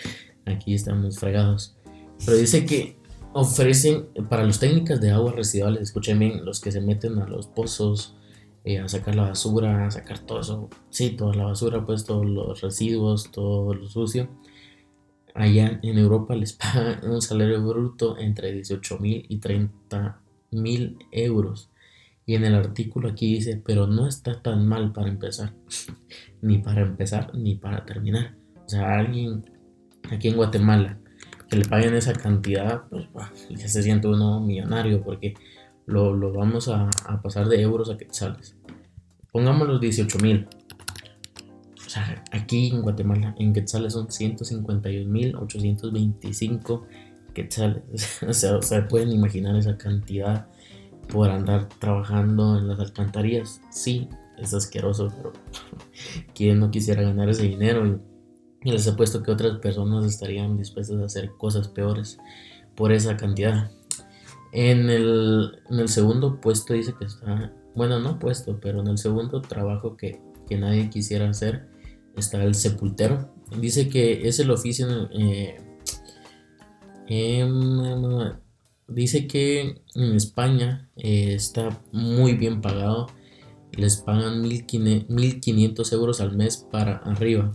Aquí 0.46 0.74
estamos 0.74 1.18
fregados. 1.18 1.76
Pero 2.24 2.36
dice 2.36 2.64
que 2.64 2.98
ofrecen 3.32 4.06
para 4.28 4.44
los 4.44 4.60
técnicas 4.60 5.00
de 5.00 5.10
aguas 5.10 5.34
residuales, 5.34 5.82
escuchen 5.82 6.18
bien, 6.18 6.44
los 6.44 6.60
que 6.60 6.70
se 6.70 6.80
meten 6.80 7.18
a 7.18 7.26
los 7.26 7.48
pozos, 7.48 8.14
eh, 8.64 8.78
a 8.78 8.88
sacar 8.88 9.14
la 9.14 9.24
basura, 9.24 9.86
a 9.86 9.90
sacar 9.90 10.20
todo 10.20 10.40
eso, 10.40 10.70
sí, 10.88 11.10
toda 11.10 11.34
la 11.34 11.44
basura, 11.44 11.84
pues 11.84 12.06
todos 12.06 12.24
los 12.24 12.62
residuos, 12.62 13.30
todo 13.30 13.74
lo 13.74 13.86
sucio. 13.88 14.28
Allá 15.34 15.80
en 15.82 15.98
Europa 15.98 16.34
les 16.34 16.52
pagan 16.54 17.00
un 17.10 17.20
salario 17.20 17.62
bruto 17.62 18.18
entre 18.18 18.52
18 18.52 18.98
mil 19.00 19.26
y 19.28 19.38
30 19.38 20.18
mil 20.52 20.96
euros. 21.12 21.70
Y 22.26 22.36
en 22.36 22.44
el 22.44 22.54
artículo 22.54 23.10
aquí 23.10 23.34
dice, 23.34 23.60
pero 23.62 23.86
no 23.86 24.08
está 24.08 24.40
tan 24.40 24.66
mal 24.66 24.92
para 24.92 25.08
empezar, 25.10 25.52
ni 26.40 26.56
para 26.58 26.80
empezar, 26.80 27.34
ni 27.34 27.56
para 27.56 27.84
terminar. 27.84 28.34
O 28.64 28.68
sea, 28.68 28.98
alguien 28.98 29.44
aquí 30.10 30.28
en 30.28 30.36
Guatemala, 30.36 30.98
que 31.50 31.56
le 31.56 31.66
paguen 31.66 31.94
esa 31.94 32.14
cantidad, 32.14 32.84
pues 32.88 33.06
ya 33.50 33.68
se 33.68 33.82
siente 33.82 34.08
uno 34.08 34.40
millonario 34.40 35.02
porque 35.02 35.34
lo, 35.86 36.32
vamos 36.32 36.68
a, 36.68 36.90
pasar 37.22 37.48
de 37.48 37.60
euros 37.60 37.90
a 37.90 37.96
quetzales. 37.96 38.56
Pongamos 39.32 39.66
los 39.68 39.80
18 39.80 40.18
mil. 40.18 40.46
O 41.86 41.88
sea, 41.88 42.24
aquí 42.32 42.70
en 42.70 42.82
Guatemala, 42.82 43.36
en 43.38 43.52
quetzales 43.52 43.92
son 43.92 44.08
151.825 44.08 46.82
quetzales. 47.34 48.22
o 48.28 48.32
sea, 48.32 48.56
o 48.56 48.62
sea, 48.62 48.88
pueden 48.88 49.12
imaginar 49.12 49.54
esa 49.56 49.76
cantidad 49.76 50.48
por 51.08 51.30
andar 51.30 51.68
trabajando 51.78 52.58
en 52.58 52.68
las 52.68 52.80
alcantarillas. 52.80 53.60
Sí, 53.70 54.08
es 54.38 54.54
asqueroso, 54.54 55.12
pero 55.16 55.32
quien 56.34 56.60
no 56.60 56.70
quisiera 56.70 57.02
ganar 57.02 57.28
ese 57.28 57.44
dinero. 57.44 58.00
Y 58.62 58.72
les 58.72 58.86
he 58.86 58.92
puesto 58.92 59.22
que 59.22 59.30
otras 59.30 59.58
personas 59.58 60.06
estarían 60.06 60.56
dispuestas 60.56 60.98
a 60.98 61.04
hacer 61.04 61.32
cosas 61.36 61.68
peores 61.68 62.18
por 62.74 62.92
esa 62.92 63.16
cantidad. 63.16 63.70
En 64.54 64.88
el, 64.88 65.58
segundo 65.86 66.40
puesto 66.40 66.74
dice 66.74 66.94
que 66.96 67.06
está, 67.06 67.52
bueno, 67.74 67.98
no 67.98 68.20
puesto, 68.20 68.60
pero 68.60 68.82
en 68.82 68.86
el 68.86 68.98
segundo 68.98 69.42
trabajo 69.42 69.96
que, 69.96 70.20
nadie 70.56 70.88
quisiera 70.88 71.28
hacer 71.28 71.66
está 72.16 72.44
el 72.44 72.54
sepultero. 72.54 73.34
Dice 73.60 73.88
que 73.88 74.28
es 74.28 74.38
el 74.38 74.52
oficio, 74.52 75.10
eh, 75.12 75.56
em, 77.08 78.32
dice 78.86 79.26
que 79.26 79.82
en 79.96 80.14
España 80.14 80.88
eh, 80.96 81.34
está 81.34 81.82
muy 81.90 82.34
bien 82.34 82.60
pagado. 82.60 83.08
Les 83.72 83.96
pagan 83.96 84.44
1.500 84.44 85.92
euros 85.92 86.20
al 86.20 86.36
mes 86.36 86.64
para 86.70 86.98
arriba. 86.98 87.52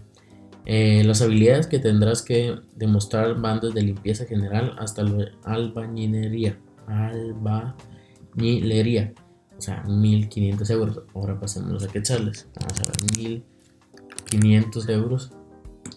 Eh, 0.65 1.03
las 1.05 1.21
habilidades 1.21 1.67
que 1.67 1.79
tendrás 1.79 2.21
que 2.21 2.59
demostrar 2.75 3.39
van 3.39 3.61
desde 3.61 3.81
limpieza 3.81 4.25
general 4.25 4.75
hasta 4.77 5.05
albañilería. 5.45 6.59
Albañilería. 6.89 9.13
O 9.57 9.61
sea, 9.61 9.83
1500 9.83 10.69
euros. 10.69 11.01
Ahora 11.13 11.37
pasemos 11.39 11.83
a 11.83 11.87
quetzales. 11.87 12.47
Vamos 12.59 12.81
a 12.81 12.85
ver, 12.85 12.95
1500 13.17 14.89
euros. 14.89 15.31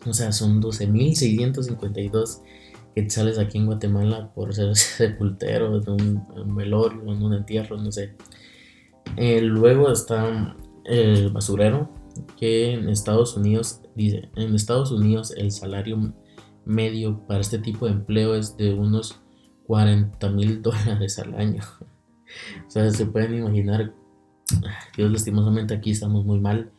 O 0.06 0.12
sea, 0.12 0.32
son 0.32 0.60
12.652 0.60 2.42
quetzales 2.94 3.38
aquí 3.38 3.58
en 3.58 3.66
Guatemala 3.66 4.32
por 4.34 4.54
ser 4.54 4.76
sepultero 4.76 5.80
en 5.80 5.90
un, 5.90 6.56
velorio, 6.56 7.02
en 7.02 7.22
un 7.22 7.34
entierro, 7.34 7.76
no 7.76 7.92
sé. 7.92 8.14
Eh, 9.16 9.40
luego 9.40 9.90
está 9.90 10.56
el 10.84 11.30
basurero, 11.30 11.90
que 12.36 12.72
en 12.72 12.88
Estados 12.88 13.36
Unidos, 13.36 13.80
dice, 13.94 14.30
en 14.36 14.54
Estados 14.54 14.90
Unidos 14.90 15.32
el 15.36 15.50
salario 15.50 16.14
medio 16.64 17.26
para 17.26 17.40
este 17.40 17.58
tipo 17.58 17.86
de 17.86 17.92
empleo 17.92 18.34
es 18.34 18.56
de 18.56 18.74
unos 18.74 19.20
40 19.66 20.30
mil 20.30 20.62
dólares 20.62 21.18
al 21.18 21.34
año. 21.34 21.62
o 22.66 22.70
sea, 22.70 22.90
se 22.90 23.06
pueden 23.06 23.34
imaginar, 23.34 23.92
Dios 24.96 25.10
lastimosamente 25.10 25.74
aquí 25.74 25.90
estamos 25.90 26.24
muy 26.24 26.40
mal, 26.40 26.70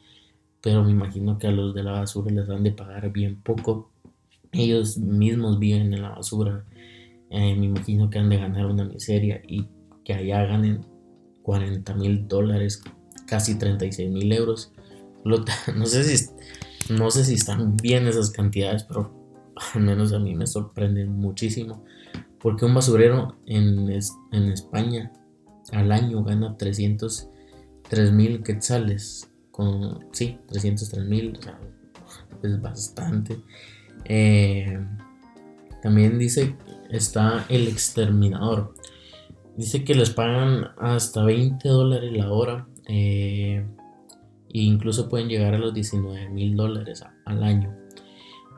pero 0.62 0.84
me 0.84 0.92
imagino 0.92 1.38
que 1.38 1.48
a 1.48 1.52
los 1.52 1.74
de 1.74 1.84
la 1.84 1.92
basura 1.94 2.32
les 2.32 2.48
dan 2.48 2.64
de 2.64 2.72
pagar 2.72 3.12
bien 3.12 3.36
poco. 3.42 3.90
Ellos 4.52 4.98
mismos 4.98 5.60
viven 5.60 5.94
en 5.94 6.02
la 6.02 6.10
basura. 6.10 6.64
Eh, 7.30 7.56
me 7.56 7.66
imagino 7.66 8.10
que 8.10 8.20
han 8.20 8.30
de 8.30 8.38
ganar 8.38 8.68
una 8.68 8.86
miseria 8.86 9.42
y 9.48 9.68
que 10.06 10.14
allá 10.14 10.46
ganen 10.46 10.86
40 11.42 11.94
mil 11.96 12.28
dólares, 12.28 12.84
casi 13.26 13.58
36 13.58 14.12
mil 14.12 14.32
euros 14.32 14.72
no 15.76 15.86
sé 15.86 16.04
si 16.04 16.30
no 16.90 17.10
sé 17.12 17.24
si 17.24 17.36
están 17.36 17.78
bien 17.78 18.08
esas 18.08 18.30
cantidades, 18.30 18.84
pero 18.84 19.14
al 19.74 19.82
menos 19.82 20.12
a 20.12 20.20
mí 20.20 20.36
me 20.36 20.48
sorprenden 20.48 21.10
muchísimo. 21.14 21.86
Porque 22.44 22.66
un 22.66 22.74
basurero 22.74 23.38
en, 23.46 23.90
en 23.90 24.44
España 24.52 25.14
al 25.72 25.94
año 25.94 26.24
gana 26.26 26.58
303 26.58 28.12
mil 28.12 28.44
quetzales. 28.44 29.32
Con, 29.50 30.08
sí, 30.12 30.40
303 30.48 31.06
mil, 31.06 31.40
es 32.44 32.62
bastante. 32.62 33.40
Eh, 34.04 34.78
también 35.82 36.20
dice, 36.20 36.58
está 36.90 37.46
el 37.48 37.70
exterminador. 37.70 38.76
Dice 39.56 39.86
que 39.86 39.96
les 39.96 40.10
pagan 40.10 40.72
hasta 40.78 41.24
20 41.24 41.70
dólares 41.70 42.12
la 42.12 42.30
hora. 42.30 42.68
Eh, 42.90 43.66
e 44.50 44.60
incluso 44.60 45.08
pueden 45.08 45.30
llegar 45.30 45.54
a 45.54 45.60
los 45.60 45.74
19 45.74 46.30
mil 46.30 46.58
dólares 46.58 47.06
al 47.26 47.44
año. 47.44 47.83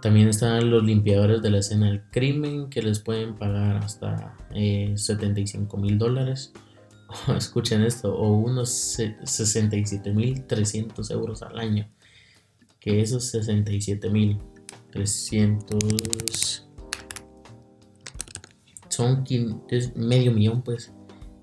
También 0.06 0.28
están 0.28 0.70
los 0.70 0.84
limpiadores 0.84 1.42
de 1.42 1.50
la 1.50 1.58
escena 1.58 1.88
del 1.88 2.04
crimen 2.12 2.70
que 2.70 2.84
les 2.84 3.00
pueden 3.00 3.34
pagar 3.34 3.78
hasta 3.78 4.38
75 4.54 5.78
eh, 5.78 5.82
mil 5.82 5.98
dólares. 5.98 6.54
escuchen 7.36 7.82
esto, 7.82 8.16
o 8.16 8.38
unos 8.38 8.70
67 8.70 10.14
mil 10.14 10.46
300 10.46 11.10
euros 11.10 11.42
al 11.42 11.58
año. 11.58 11.90
Que 12.80 13.02
esos 13.02 13.26
67 13.32 14.08
mil 14.12 14.38
300 14.92 16.68
son 18.90 19.24
es 19.70 19.96
medio 19.96 20.32
millón, 20.32 20.62
pues. 20.62 20.94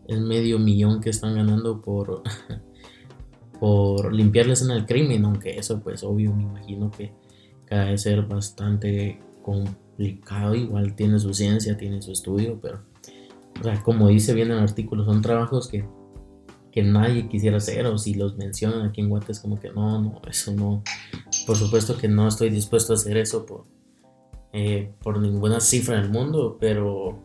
Es 0.07 0.21
medio 0.21 0.61
millón 0.61 1.01
que 1.01 1.11
están 1.11 1.35
ganando 1.35 1.83
por 1.83 2.23
por 3.59 4.15
limpiarles 4.15 4.63
en 4.63 4.71
el 4.71 4.87
crimen, 4.87 5.25
aunque 5.25 5.59
eso 5.59 5.81
pues 5.81 6.05
obvio 6.05 6.33
me 6.33 6.45
imagino 6.45 6.93
que 6.93 7.13
cada 7.73 7.87
vez 7.87 8.03
ser 8.03 8.21
bastante 8.21 9.19
complicado, 9.41 10.55
igual 10.55 10.95
tiene 10.95 11.19
su 11.19 11.33
ciencia, 11.33 11.75
tiene 11.79 12.03
su 12.03 12.13
estudio, 12.13 12.61
pero 12.61 12.83
como 13.83 14.09
dice 14.09 14.35
bien 14.35 14.51
en 14.51 14.59
el 14.59 14.65
artículo, 14.65 15.07
son 15.07 15.23
trabajos 15.23 15.69
que, 15.69 15.87
que 16.71 16.83
nadie 16.83 17.31
quisiera 17.31 17.57
hacer 17.57 17.87
o 17.87 17.97
si 17.97 18.13
los 18.13 18.37
mencionan 18.37 18.83
aquí 18.83 19.01
en 19.01 19.09
Guate 19.09 19.33
es 19.33 19.41
como 19.41 19.59
que 19.59 19.71
no, 19.71 20.03
no, 20.03 20.21
eso 20.29 20.53
no, 20.53 20.83
por 21.47 21.57
supuesto 21.57 21.97
que 21.97 22.09
no 22.09 22.29
estoy 22.29 22.51
dispuesto 22.51 22.93
a 22.93 22.97
hacer 22.97 23.17
eso 23.17 23.47
por, 23.47 23.65
eh, 24.53 24.93
por 25.03 25.19
ninguna 25.19 25.59
cifra 25.59 25.99
del 25.99 26.11
mundo, 26.11 26.59
pero 26.61 27.23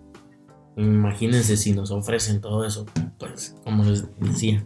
imagínense 0.77 1.58
si 1.58 1.74
nos 1.74 1.92
ofrecen 1.92 2.39
todo 2.39 2.63
eso, 2.63 2.86
pues 3.20 3.54
como 3.66 3.84
les 3.84 4.06
decía 4.18 4.66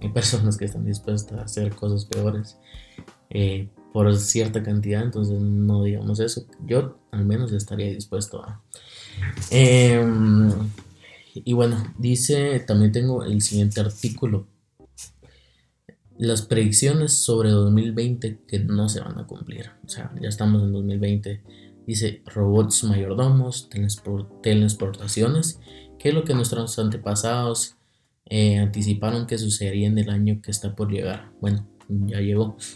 hay 0.00 0.08
personas 0.08 0.56
que 0.58 0.64
están 0.64 0.84
dispuestas 0.84 1.38
a 1.38 1.44
hacer 1.44 1.76
cosas 1.76 2.06
peores 2.06 2.58
eh, 3.30 3.68
por 3.92 4.16
cierta 4.16 4.62
cantidad, 4.62 5.02
entonces 5.02 5.40
no 5.40 5.82
digamos 5.84 6.18
eso. 6.20 6.46
Yo 6.66 6.98
al 7.10 7.26
menos 7.26 7.52
estaría 7.52 7.92
dispuesto 7.92 8.42
a. 8.42 8.62
Em, 9.50 10.50
y 11.34 11.52
bueno, 11.52 11.82
dice, 11.98 12.60
también 12.60 12.92
tengo 12.92 13.22
el 13.24 13.42
siguiente 13.42 13.80
artículo. 13.80 14.48
Las 16.18 16.42
predicciones 16.42 17.12
sobre 17.12 17.50
2020 17.50 18.40
que 18.46 18.58
no 18.60 18.88
se 18.88 19.00
van 19.00 19.18
a 19.18 19.26
cumplir. 19.26 19.70
O 19.84 19.88
sea, 19.88 20.12
ya 20.20 20.28
estamos 20.28 20.62
en 20.62 20.72
2020. 20.72 21.42
Dice 21.86 22.22
robots 22.26 22.84
mayordomos, 22.84 23.68
teletransportaciones, 23.68 25.58
que 25.98 26.10
es 26.10 26.14
lo 26.14 26.24
que 26.24 26.34
nuestros 26.34 26.78
antepasados 26.78 27.76
eh, 28.26 28.58
anticiparon 28.58 29.26
que 29.26 29.36
sucedería 29.36 29.88
en 29.88 29.98
el 29.98 30.10
año 30.10 30.40
que 30.40 30.50
está 30.50 30.74
por 30.76 30.90
llegar. 30.90 31.32
Bueno, 31.40 31.68
ya 31.88 32.20
llegó. 32.20 32.56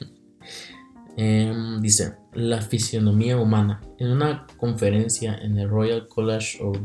Em, 1.16 1.80
dice, 1.80 2.16
la 2.34 2.60
fisionomía 2.60 3.38
humana. 3.38 3.80
En 3.98 4.08
una 4.08 4.46
conferencia 4.58 5.34
en 5.36 5.58
el 5.58 5.68
Royal 5.68 6.06
College 6.08 6.62
of 6.62 6.78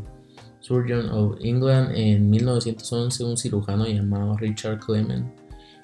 Surgeons 0.60 1.10
of 1.12 1.36
England 1.40 1.92
en 1.94 2.30
1911, 2.30 3.24
un 3.24 3.36
cirujano 3.36 3.86
llamado 3.86 4.36
Richard 4.36 4.80
Clement 4.80 5.32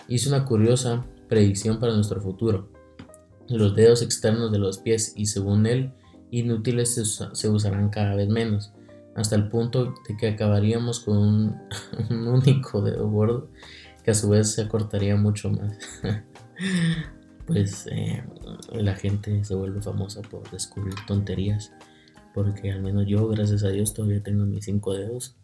hizo 0.08 0.30
una 0.30 0.44
curiosa 0.44 1.04
predicción 1.28 1.78
para 1.78 1.94
nuestro 1.94 2.20
futuro. 2.20 2.70
Los 3.48 3.74
dedos 3.76 4.02
externos 4.02 4.50
de 4.50 4.58
los 4.58 4.78
pies 4.78 5.12
y 5.16 5.26
según 5.26 5.66
él, 5.66 5.92
inútiles 6.30 6.94
se 7.32 7.48
usarán 7.48 7.90
cada 7.90 8.14
vez 8.14 8.28
menos 8.28 8.72
hasta 9.18 9.34
el 9.34 9.48
punto 9.48 9.94
de 10.06 10.16
que 10.16 10.28
acabaríamos 10.28 11.00
con 11.00 11.18
un, 11.18 11.56
único 12.28 12.80
dedo 12.80 13.08
gordo 13.08 13.48
que 14.04 14.12
a 14.12 14.14
su 14.14 14.28
vez 14.28 14.52
se 14.52 14.62
acortaría 14.62 15.16
mucho 15.16 15.50
más. 15.50 15.72
pues 17.48 17.88
eh, 17.90 18.22
la 18.72 18.94
gente 18.94 19.42
se 19.42 19.54
vuelve 19.54 19.80
famosa 19.80 20.20
por 20.22 20.48
descubrir 20.50 20.94
tonterías, 21.06 21.72
porque 22.34 22.70
al 22.70 22.82
menos 22.82 23.06
yo, 23.06 23.26
gracias 23.28 23.64
a 23.64 23.70
Dios, 23.70 23.94
todavía 23.94 24.22
tengo 24.22 24.44
mis 24.44 24.66
cinco 24.66 24.94
dedos. 24.94 25.34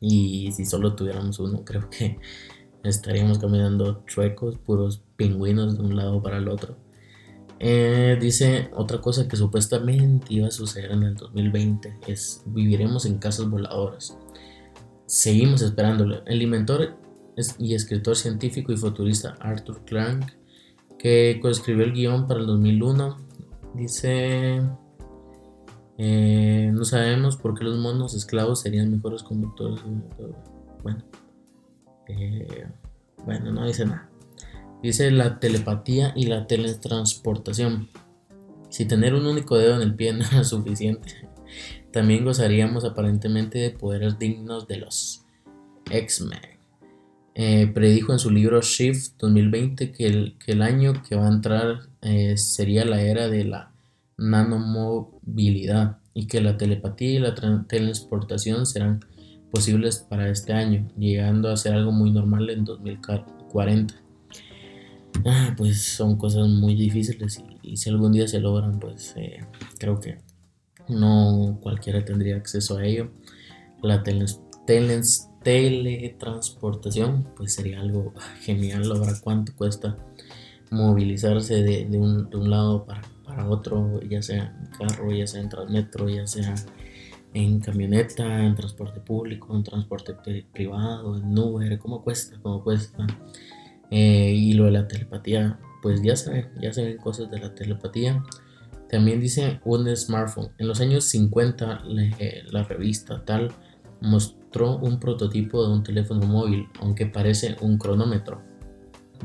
Y 0.00 0.52
si 0.52 0.64
solo 0.64 0.94
tuviéramos 0.94 1.40
uno, 1.40 1.64
creo 1.64 1.90
que 1.90 2.18
estaríamos 2.84 3.38
caminando 3.38 4.04
chuecos, 4.06 4.58
puros 4.58 5.02
pingüinos 5.16 5.76
de 5.76 5.84
un 5.84 5.96
lado 5.96 6.22
para 6.22 6.38
el 6.38 6.48
otro. 6.48 6.76
Eh, 7.58 8.16
dice 8.20 8.70
otra 8.74 9.00
cosa 9.00 9.26
que 9.26 9.36
supuestamente 9.36 10.26
iba 10.28 10.48
a 10.48 10.50
suceder 10.50 10.92
en 10.92 11.04
el 11.04 11.14
2020 11.14 11.98
es 12.06 12.42
viviremos 12.46 13.06
en 13.06 13.18
casas 13.18 13.48
voladoras. 13.48 14.16
Seguimos 15.06 15.62
esperándolo. 15.62 16.24
El 16.26 16.42
inventor 16.42 16.96
y 17.58 17.74
escritor 17.74 18.16
científico 18.16 18.72
y 18.72 18.76
futurista 18.76 19.36
Arthur 19.40 19.84
Clarke, 19.84 20.43
que 21.04 21.38
coescribió 21.42 21.84
el 21.84 21.92
guion 21.92 22.26
para 22.26 22.40
el 22.40 22.46
2001, 22.46 23.18
dice 23.74 24.62
Eh, 25.98 26.70
no 26.72 26.84
sabemos 26.86 27.36
por 27.36 27.56
qué 27.56 27.62
los 27.62 27.78
monos 27.78 28.14
esclavos 28.14 28.62
serían 28.62 28.90
mejores 28.90 29.22
conductores. 29.22 29.80
Bueno, 30.82 31.04
eh, 32.08 32.66
bueno, 33.22 33.52
no 33.52 33.66
dice 33.66 33.84
nada. 33.84 34.08
Dice 34.82 35.10
la 35.10 35.38
telepatía 35.40 36.14
y 36.16 36.24
la 36.24 36.46
teletransportación. 36.46 37.90
Si 38.70 38.86
tener 38.86 39.14
un 39.14 39.26
único 39.26 39.58
dedo 39.58 39.76
en 39.76 39.82
el 39.82 39.94
pie 39.94 40.14
no 40.14 40.24
era 40.24 40.42
suficiente, 40.42 41.28
también 41.92 42.24
gozaríamos 42.24 42.82
aparentemente 42.86 43.58
de 43.58 43.70
poderes 43.70 44.18
dignos 44.18 44.66
de 44.66 44.78
los 44.78 45.22
X-Men. 45.90 46.53
Eh, 47.36 47.66
predijo 47.66 48.12
en 48.12 48.20
su 48.20 48.30
libro 48.30 48.60
Shift 48.60 49.16
2020 49.18 49.90
que 49.90 50.06
el, 50.06 50.38
que 50.38 50.52
el 50.52 50.62
año 50.62 51.02
que 51.02 51.16
va 51.16 51.26
a 51.26 51.32
entrar 51.32 51.80
eh, 52.00 52.36
sería 52.36 52.84
la 52.84 53.02
era 53.02 53.28
de 53.28 53.44
la 53.44 53.72
nanomovilidad 54.16 55.98
y 56.14 56.28
que 56.28 56.40
la 56.40 56.56
telepatía 56.56 57.10
y 57.10 57.18
la 57.18 57.34
transportación 57.34 58.66
serán 58.66 59.00
posibles 59.50 59.98
para 59.98 60.28
este 60.28 60.52
año, 60.52 60.88
llegando 60.96 61.50
a 61.50 61.56
ser 61.56 61.74
algo 61.74 61.90
muy 61.90 62.12
normal 62.12 62.48
en 62.50 62.64
2040. 62.64 63.94
Ah, 65.24 65.54
pues 65.56 65.82
son 65.82 66.16
cosas 66.16 66.48
muy 66.48 66.74
difíciles 66.74 67.42
y, 67.62 67.76
si 67.76 67.90
algún 67.90 68.12
día 68.12 68.28
se 68.28 68.40
logran, 68.40 68.78
pues 68.78 69.14
eh, 69.16 69.40
creo 69.78 70.00
que 70.00 70.18
no 70.88 71.58
cualquiera 71.60 72.04
tendría 72.04 72.36
acceso 72.36 72.78
a 72.78 72.84
ello. 72.84 73.10
La 73.82 74.02
teletransportación, 75.44 77.28
pues 77.36 77.54
sería 77.54 77.80
algo 77.80 78.12
genial. 78.40 78.90
Ahora, 78.90 79.12
cuánto 79.22 79.54
cuesta 79.54 79.96
movilizarse 80.70 81.62
de, 81.62 81.96
un, 81.96 82.50
lado 82.50 82.84
para, 82.84 83.02
para, 83.24 83.48
otro, 83.48 84.00
ya 84.02 84.22
sea 84.22 84.56
en 84.60 84.70
carro, 84.76 85.12
ya 85.12 85.26
sea 85.26 85.40
en 85.40 85.48
transmetro, 85.48 86.08
ya 86.08 86.26
sea 86.26 86.54
en 87.34 87.60
camioneta, 87.60 88.44
en 88.44 88.54
transporte 88.54 89.00
público, 89.00 89.54
en 89.54 89.62
transporte 89.62 90.14
privado, 90.52 91.16
en 91.18 91.38
Uber, 91.38 91.78
cómo 91.78 92.02
cuesta, 92.02 92.38
cómo 92.42 92.62
cuesta. 92.64 93.06
Eh, 93.90 94.32
y 94.34 94.54
lo 94.54 94.64
de 94.64 94.70
la 94.72 94.88
telepatía, 94.88 95.58
pues 95.82 96.02
ya 96.02 96.16
se 96.16 96.48
ya 96.60 96.72
se 96.72 96.84
ven 96.84 96.96
cosas 96.96 97.30
de 97.30 97.38
la 97.38 97.54
telepatía. 97.54 98.24
También 98.88 99.20
dice 99.20 99.60
un 99.64 99.94
smartphone. 99.96 100.50
En 100.58 100.68
los 100.68 100.80
años 100.80 101.04
50 101.04 101.82
la 101.84 102.62
revista 102.62 103.24
Tal 103.24 103.52
mostró 104.00 104.43
un 104.62 105.00
prototipo 105.00 105.66
de 105.66 105.72
un 105.72 105.82
teléfono 105.82 106.26
móvil, 106.26 106.68
aunque 106.80 107.06
parece 107.06 107.56
un 107.60 107.78
cronómetro. 107.78 108.42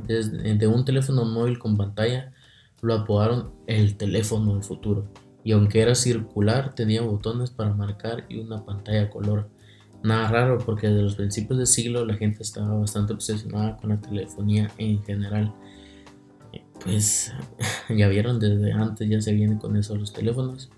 Desde 0.07 0.55
de 0.55 0.67
un 0.67 0.85
teléfono 0.85 1.25
móvil 1.25 1.59
con 1.59 1.77
pantalla 1.77 2.31
lo 2.81 2.93
apodaron 2.93 3.51
el 3.67 3.97
teléfono 3.97 4.53
del 4.53 4.63
futuro. 4.63 5.11
Y 5.43 5.51
aunque 5.51 5.81
era 5.81 5.95
circular, 5.95 6.73
tenía 6.73 7.01
botones 7.01 7.51
para 7.51 7.73
marcar 7.73 8.25
y 8.29 8.39
una 8.39 8.65
pantalla 8.65 9.09
color. 9.09 9.49
Nada 10.03 10.29
raro 10.29 10.57
porque 10.59 10.87
desde 10.87 11.03
los 11.03 11.15
principios 11.15 11.57
del 11.57 11.67
siglo 11.67 12.05
la 12.05 12.15
gente 12.15 12.41
estaba 12.41 12.73
bastante 12.75 13.13
obsesionada 13.13 13.77
con 13.77 13.89
la 13.89 13.99
telefonía 13.99 14.69
en 14.77 15.03
general 15.03 15.53
pues 16.83 17.33
ya 17.89 18.07
vieron, 18.07 18.39
desde 18.39 18.71
antes 18.71 19.09
ya 19.09 19.21
se 19.21 19.33
viene 19.33 19.57
con 19.57 19.75
eso 19.75 19.95
los 19.95 20.13
teléfonos. 20.13 20.69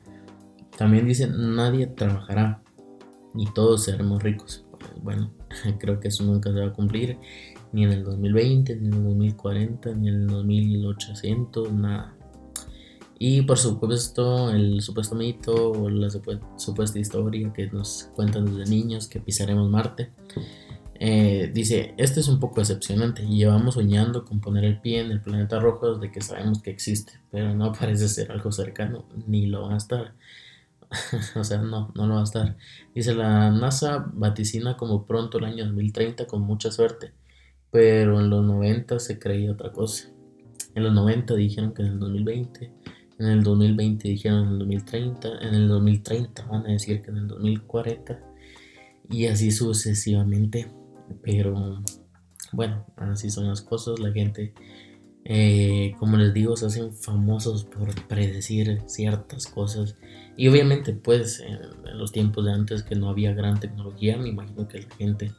También 0.78 1.06
dicen, 1.06 1.56
nadie 1.56 1.88
trabajará 1.88 2.62
y 3.36 3.46
todos 3.54 3.84
seremos 3.84 4.22
ricos. 4.22 4.66
Bueno, 5.02 5.32
creo 5.80 6.00
que 6.00 6.10
eso 6.10 6.24
nunca 6.24 6.52
se 6.52 6.60
va 6.60 6.68
a 6.68 6.74
cumplir, 6.74 7.18
ni 7.72 7.84
en 7.84 7.92
el 7.92 8.04
2020, 8.04 8.76
ni 8.76 8.88
en 8.88 8.94
el 8.94 9.04
2040, 9.04 9.94
ni 9.96 10.10
en 10.10 10.16
el 10.16 10.28
2800, 10.28 11.72
nada. 11.74 12.16
Y 13.24 13.44
por 13.44 13.60
supuesto, 13.60 14.50
el 14.50 14.82
supuesto 14.82 15.14
mito 15.14 15.72
o 15.72 15.90
la 15.92 16.10
supuesta 16.10 16.98
historia 16.98 17.54
que 17.54 17.68
nos 17.68 18.10
cuentan 18.16 18.46
desde 18.46 18.72
niños 18.72 19.08
que 19.08 19.20
pisaremos 19.20 19.70
Marte. 19.70 20.10
Eh, 21.04 21.52
dice, 21.54 21.94
este 21.98 22.20
es 22.20 22.28
un 22.28 22.40
poco 22.40 22.62
decepcionante. 22.62 23.24
Llevamos 23.28 23.76
soñando 23.76 24.26
con 24.26 24.42
poner 24.42 24.66
el 24.66 24.82
pie 24.82 25.02
en 25.02 25.12
el 25.12 25.22
planeta 25.22 25.60
rojo 25.60 25.94
desde 25.94 26.12
que 26.12 26.22
sabemos 26.22 26.64
que 26.64 26.72
existe, 26.72 27.14
pero 27.30 27.54
no 27.54 27.74
parece 27.74 28.10
ser 28.10 28.32
algo 28.32 28.52
cercano, 28.52 29.06
ni 29.28 29.46
lo 29.46 29.68
va 29.68 29.76
a 29.76 29.78
estar. 29.78 30.14
o 31.36 31.44
sea, 31.44 31.60
no, 31.60 31.92
no 31.96 32.08
lo 32.08 32.16
va 32.16 32.22
a 32.22 32.24
estar. 32.24 32.58
Dice, 32.94 33.14
la 33.14 33.50
NASA 33.52 34.10
vaticina 34.14 34.78
como 34.78 35.06
pronto 35.06 35.38
el 35.38 35.46
año 35.46 35.66
2030 35.66 36.28
con 36.28 36.42
mucha 36.42 36.72
suerte, 36.72 37.14
pero 37.72 38.20
en 38.20 38.30
los 38.30 38.44
90 38.46 39.00
se 39.00 39.20
creía 39.20 39.52
otra 39.52 39.72
cosa. 39.72 40.10
En 40.76 40.84
los 40.84 40.94
90 40.94 41.36
dijeron 41.36 41.74
que 41.74 41.82
en 41.82 41.90
el 41.90 42.00
2020, 42.00 42.72
en 43.20 43.28
el 43.28 43.44
2020 43.44 44.08
dijeron 44.08 44.48
en 44.48 44.52
el 44.54 44.60
2030, 44.60 45.30
en 45.42 45.54
el 45.54 45.68
2030 45.68 46.46
van 46.48 46.66
a 46.66 46.70
decir 46.70 47.02
que 47.02 47.12
en 47.12 47.18
el 47.18 47.28
2040 47.28 48.20
y 49.10 49.28
así 49.28 49.52
sucesivamente. 49.52 50.72
Pero 51.22 51.84
bueno, 52.54 52.86
así 52.96 53.30
son 53.30 53.48
las 53.48 53.62
cosas. 53.62 54.00
La 54.00 54.12
gente, 54.12 54.54
eh, 55.24 55.94
como 56.00 56.18
les 56.18 56.34
digo, 56.34 56.58
se 56.58 56.66
hacen 56.66 56.94
famosos 56.94 57.66
por 57.66 57.94
predecir 58.08 58.82
ciertas 58.88 59.48
cosas. 59.48 59.98
Y 60.36 60.48
obviamente, 60.48 60.94
pues, 60.94 61.40
en, 61.40 61.60
los 61.98 62.12
tiempos 62.12 62.46
de 62.46 62.54
antes 62.54 62.84
que 62.84 62.96
no 62.96 63.10
había 63.10 63.34
gran 63.34 63.60
tecnología, 63.60 64.18
me 64.18 64.30
imagino 64.30 64.68
que 64.68 64.82
la 64.82 64.96
gente, 64.96 65.32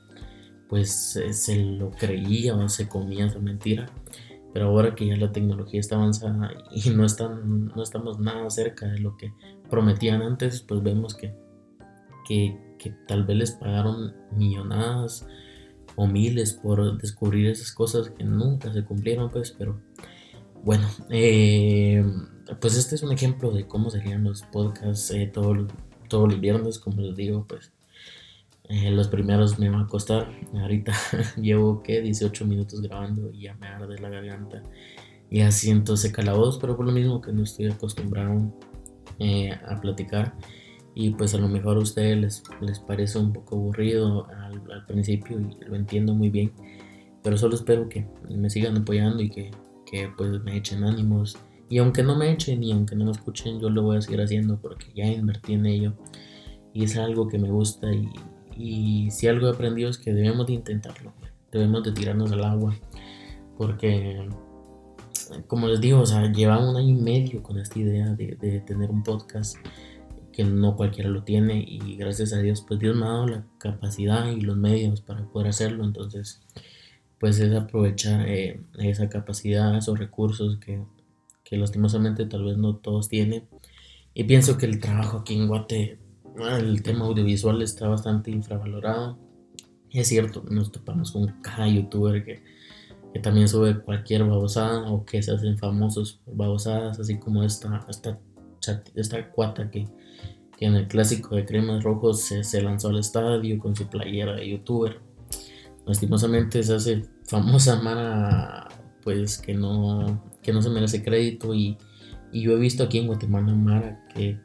pues, 0.68 1.18
se 1.31 1.57
lo 1.57 1.90
creía 1.90 2.55
o 2.55 2.68
se 2.68 2.88
comía 2.88 3.27
esa 3.27 3.38
mentira. 3.38 3.87
Pero 4.53 4.66
ahora 4.66 4.95
que 4.95 5.07
ya 5.07 5.16
la 5.16 5.33
tecnología 5.33 5.81
está 5.81 5.97
avanzada 5.97 6.51
y 6.71 6.90
no, 6.95 7.05
están, 7.05 7.66
no 7.75 7.83
estamos 7.83 8.21
nada 8.21 8.49
cerca 8.51 8.87
de 8.87 8.99
lo 8.99 9.16
que 9.16 9.33
prometían 9.71 10.23
antes, 10.23 10.61
pues 10.61 10.83
vemos 10.83 11.14
que, 11.14 11.35
que, 12.29 12.77
que 12.79 12.95
tal 13.09 13.25
vez 13.25 13.37
les 13.37 13.51
pagaron 13.53 14.14
millonadas 14.37 15.27
o 15.97 16.07
miles 16.07 16.55
por 16.55 16.99
descubrir 16.99 17.49
esas 17.49 17.73
cosas 17.73 18.11
que 18.11 18.25
nunca 18.25 18.73
se 18.73 18.85
cumplieron, 18.85 19.31
pues, 19.31 19.53
pero 19.57 19.81
bueno, 20.65 20.89
eh, 21.11 22.05
pues 22.61 22.77
este 22.77 22.95
es 22.95 23.03
un 23.03 23.13
ejemplo 23.13 23.51
de 23.51 23.67
cómo 23.67 23.91
serían 23.91 24.25
los 24.25 24.43
podcasts 24.43 25.11
eh, 25.11 25.31
todos 25.33 25.67
todo 26.09 26.27
los 26.27 26.41
viernes, 26.41 26.79
como 26.79 27.01
les 27.01 27.17
digo, 27.17 27.47
pues 27.49 27.73
eh, 28.69 28.91
los 28.91 29.09
primeros 29.09 29.59
me 29.59 29.71
van 29.71 29.83
a 29.83 29.87
costar, 29.87 30.31
ahorita 30.55 30.93
llevo 31.41 31.83
que 31.83 32.01
18 32.01 32.45
minutos 32.47 32.81
grabando 32.83 33.31
y 33.33 33.43
ya 33.43 33.55
me 33.55 33.67
arde 33.67 33.99
la 33.99 34.09
garganta, 34.09 34.63
y 35.31 35.41
así 35.41 35.71
entonces 35.71 36.13
la 36.19 36.35
pero 36.61 36.77
por 36.77 36.87
lo 36.87 36.93
mismo 36.93 37.21
que 37.21 37.33
no 37.33 37.43
estoy 37.43 37.67
acostumbrado 37.67 38.53
a 39.67 39.81
platicar 39.81 40.35
y 40.95 41.11
pues 41.11 41.35
a 41.35 41.39
lo 41.39 41.49
mejor 41.49 41.77
a 41.77 41.81
ustedes 41.81 42.19
les, 42.19 42.43
les 42.61 42.79
parece 42.81 43.19
un 43.19 43.33
poco 43.33 43.57
aburrido 43.57 44.27
al, 44.27 44.85
principio 44.87 45.41
y 45.41 45.65
lo 45.65 45.77
entiendo 45.77 46.15
muy 46.15 46.29
bien, 46.29 46.53
pero 47.23 47.37
solo 47.39 47.55
espero 47.55 47.89
que 47.89 48.07
me 48.29 48.51
sigan 48.51 48.77
apoyando 48.77 49.23
y 49.23 49.31
que, 49.31 49.51
que, 49.87 50.11
pues 50.17 50.43
me 50.43 50.57
echen 50.57 50.85
ánimos. 50.85 51.39
Y 51.69 51.79
aunque 51.79 52.03
no 52.03 52.17
me 52.17 52.31
echen 52.31 52.63
y 52.63 52.73
aunque 52.73 52.95
no 52.95 53.07
me 53.07 53.13
escuchen 53.13 53.59
yo 53.59 53.71
lo 53.71 53.83
voy 53.83 53.97
a 53.97 54.03
seguir 54.03 54.21
haciendo 54.21 54.61
porque 54.61 54.87
ya 54.95 55.07
invertí 55.07 55.55
en 55.55 55.65
ello 55.65 55.95
y 56.75 56.85
es 56.85 56.97
algo 56.99 57.29
que 57.29 57.39
me 57.39 57.51
gusta 57.51 57.91
y, 57.93 58.11
y 58.57 59.11
si 59.11 59.29
algo 59.29 59.47
he 59.47 59.51
aprendido 59.51 59.89
es 59.89 59.97
que 59.97 60.13
debemos 60.13 60.47
de 60.47 60.55
intentarlo, 60.55 61.15
debemos 61.51 61.83
de 61.85 61.93
tirarnos 61.93 62.33
al 62.33 62.45
agua 62.45 62.77
porque 63.57 64.29
como 65.47 65.69
les 65.69 65.81
digo, 65.81 66.01
o 66.01 66.07
sea, 66.07 66.31
llevamos 66.31 66.71
un 66.71 66.77
año 66.77 66.91
y 66.91 67.01
medio 67.01 67.43
con 67.43 67.59
esta 67.59 67.79
idea 67.79 68.07
de, 68.15 68.37
de 68.41 68.61
tener 68.61 68.91
un 68.91 69.03
podcast 69.03 69.57
que 70.33 70.45
no 70.45 70.77
cualquiera 70.77 71.11
lo 71.11 71.23
tiene 71.23 71.64
y 71.66 71.97
gracias 71.97 72.33
a 72.33 72.38
Dios 72.38 72.64
pues 72.66 72.81
Dios 72.81 72.97
me 72.97 73.05
ha 73.05 73.09
dado 73.09 73.27
la 73.29 73.47
capacidad 73.59 74.31
y 74.31 74.40
los 74.40 74.57
medios 74.57 75.01
para 75.03 75.25
poder 75.29 75.49
hacerlo. 75.49 75.85
Entonces 75.85 76.42
pues 77.18 77.38
es 77.38 77.55
aprovechar 77.55 78.29
eh, 78.29 78.61
esa 78.79 79.09
capacidad 79.09 79.77
esos 79.77 79.99
recursos 79.99 80.59
que, 80.59 80.83
que, 81.45 81.57
lastimosamente 81.57 82.27
tal 82.27 82.45
vez 82.45 82.57
no 82.57 82.77
todos 82.77 83.09
tienen. 83.09 83.47
Y 84.14 84.25
pienso 84.25 84.59
que 84.59 84.66
el 84.66 84.81
trabajo 84.81 85.18
aquí 85.18 85.35
en 85.35 85.47
Guate 85.49 85.99
el 86.59 86.83
tema 86.83 87.05
audiovisual 87.05 87.61
está 87.62 87.88
bastante 87.88 88.31
infravalorado. 88.31 89.18
Es 89.90 90.09
cierto 90.09 90.42
nos 90.51 90.73
topamos 90.73 91.12
con 91.12 91.27
cada 91.42 91.68
youtuber 91.68 92.25
que, 92.25 92.42
que 93.12 93.21
también 93.21 93.49
sube 93.49 93.79
cualquier 93.81 94.25
babosada 94.25 94.90
o 94.90 95.05
que 95.05 95.23
se 95.23 95.33
hacen 95.33 95.59
famosos 95.59 96.21
babosadas 96.27 96.99
así 96.99 97.18
como 97.18 97.42
esta 97.42 97.87
esta, 97.88 98.18
esta 98.95 99.31
cuata 99.31 99.71
que 99.71 99.87
en 100.64 100.75
el 100.77 100.88
clásico 100.88 101.35
de 101.35 101.44
Cremas 101.44 101.83
Rojos 101.83 102.20
se, 102.20 102.62
lanzó 102.62 102.88
al 102.88 102.98
estadio 102.98 103.59
con 103.59 103.75
su 103.75 103.87
playera 103.88 104.35
de 104.35 104.48
youtuber. 104.48 105.01
Lastimosamente 105.87 106.62
se 106.62 106.75
hace 106.75 107.05
famosa 107.25 107.81
Mara, 107.81 108.68
pues 109.03 109.38
que 109.38 109.55
no, 109.55 110.22
que 110.42 110.53
no 110.53 110.62
se 110.62 110.70
merece 110.70 111.03
crédito 111.03 111.55
y, 111.55 111.79
yo 112.33 112.53
he 112.53 112.57
visto 112.57 112.83
aquí 112.83 112.96
en 112.96 113.09
Guatemala 113.09 113.53
Mara 113.53 114.07
que 114.14 114.38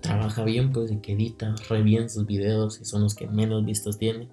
trabaja 0.00 0.44
bien, 0.44 0.70
pues 0.70 0.92
y 0.92 0.98
que 0.98 1.14
edita 1.14 1.52
re 1.68 1.82
bien 1.82 2.08
sus 2.08 2.26
videos 2.26 2.80
y 2.80 2.84
son 2.84 3.02
los 3.02 3.16
que 3.16 3.26
menos 3.26 3.64
vistas 3.64 3.98
tiene. 3.98 4.28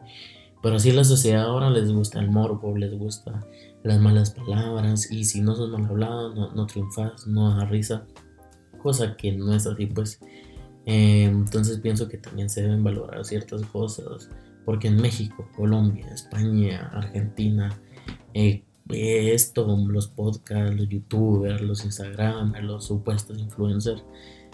Pero 0.62 0.76
así 0.76 0.92
la 0.92 1.04
sociedad 1.04 1.46
ahora 1.46 1.72
les 1.72 1.92
gusta 1.92 2.20
el 2.20 2.30
morbo, 2.30 2.78
les 2.78 2.94
gusta 2.94 3.44
las 3.84 4.00
malas 4.00 4.32
palabras 4.32 5.10
y 5.10 5.24
si 5.26 5.42
no 5.42 5.56
sos 5.56 5.72
mal 5.72 5.86
hablado, 5.86 6.36
no, 6.36 6.52
no 6.52 6.68
triunfas, 6.68 7.26
no 7.26 7.56
da 7.56 7.66
risa. 7.66 8.06
Cosa 8.84 9.16
que 9.18 9.32
no 9.32 9.54
es 9.56 9.66
así, 9.66 9.88
pues 9.88 10.20
Eh, 10.90 11.26
entonces 11.26 11.78
pienso 11.78 12.08
que 12.08 12.18
también 12.18 12.50
se 12.50 12.64
deben 12.64 12.84
valorar 12.84 13.24
ciertas 13.24 13.62
cosas, 13.68 14.28
porque 14.66 14.88
en 14.88 14.96
México, 14.96 15.48
Colombia, 15.56 16.08
España, 16.12 16.90
Argentina, 16.92 17.80
eh, 18.34 18.64
esto, 18.90 19.68
los 19.88 20.08
podcasts, 20.08 20.76
los 20.76 20.90
youtubers, 20.90 21.62
los 21.62 21.86
Instagram, 21.86 22.56
los 22.64 22.88
supuestos 22.88 23.38
influencers, 23.38 24.04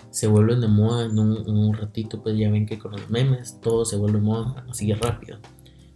se 0.10 0.28
vuelven 0.28 0.60
de 0.60 0.67
moda 0.67 1.06
en 1.06 1.17
un, 1.17 1.74
ratito, 1.74 2.21
pues 2.21 2.38
ya 2.38 2.52
ven 2.52 2.65
que 2.65 2.80
con 2.80 2.91
los 2.91 3.10
memes 3.10 3.62
todo 3.62 3.86
se 3.86 3.95
vuelve 3.95 4.19
moda 4.19 4.65
así 4.69 4.91
rápido. 4.91 5.39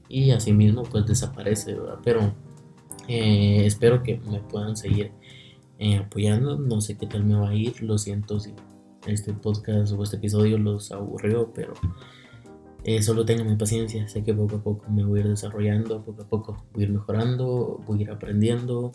Y 0.08 0.32
así 0.32 0.54
mismo 0.54 0.84
pues 0.84 1.06
desaparece, 1.06 1.75
Pero 2.06 2.34
eh, 3.10 3.65
espero 3.65 4.04
que 4.04 4.19
me 4.19 4.39
puedan 4.39 4.78
seguir 4.78 5.12
apoyando. 5.99 6.58
No 6.58 6.80
sé 6.80 6.97
qué 6.97 7.08
tal 7.08 7.25
me 7.25 7.36
va 7.36 7.49
a 7.49 7.56
ir. 7.56 7.82
Lo 7.84 7.97
siento 7.97 8.39
si 8.39 8.54
este 9.10 9.34
podcast 9.34 9.93
o 9.93 10.04
este 10.04 10.17
episodio 10.17 10.58
los 10.58 10.91
aburrió, 10.91 11.52
pero 11.54 11.74
eh, 12.84 13.02
solo 13.02 13.26
tengan 13.26 13.58
paciencia. 13.58 14.08
Sé 14.08 14.24
que 14.24 14.34
poco 14.34 14.58
a 14.58 14.63
poco 14.63 14.89
me 14.89 15.04
voy 15.04 15.19
a 15.19 15.24
ir 15.24 15.30
desarrollando, 15.30 16.04
poco 16.04 16.22
a 16.22 16.28
poco 16.28 16.65
voy 16.74 16.84
a 16.84 16.86
ir 16.88 16.91
mejorando, 16.93 17.82
voy 17.86 18.00
a 18.00 18.02
ir 18.04 18.12
aprendiendo. 18.12 18.91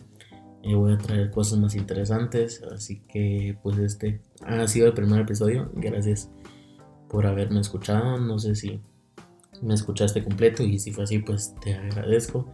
Eh, 0.62 0.74
voy 0.74 0.92
a 0.94 0.98
traer 0.98 1.30
cosas 1.30 1.58
más 1.58 1.74
interesantes. 1.74 2.62
Así 2.62 3.00
que, 3.06 3.58
pues, 3.62 3.78
este 3.78 4.20
ha 4.42 4.66
sido 4.66 4.86
el 4.86 4.94
primer 4.94 5.20
episodio. 5.20 5.70
Gracias 5.74 6.30
por 7.10 7.26
haberme 7.26 7.60
escuchado. 7.60 8.18
No 8.18 8.38
sé 8.38 8.54
si 8.54 8.80
me 9.60 9.74
escuchaste 9.74 10.24
completo 10.24 10.62
y 10.62 10.78
si 10.78 10.90
fue 10.92 11.04
así, 11.04 11.18
pues 11.18 11.54
te 11.62 11.74
agradezco. 11.74 12.50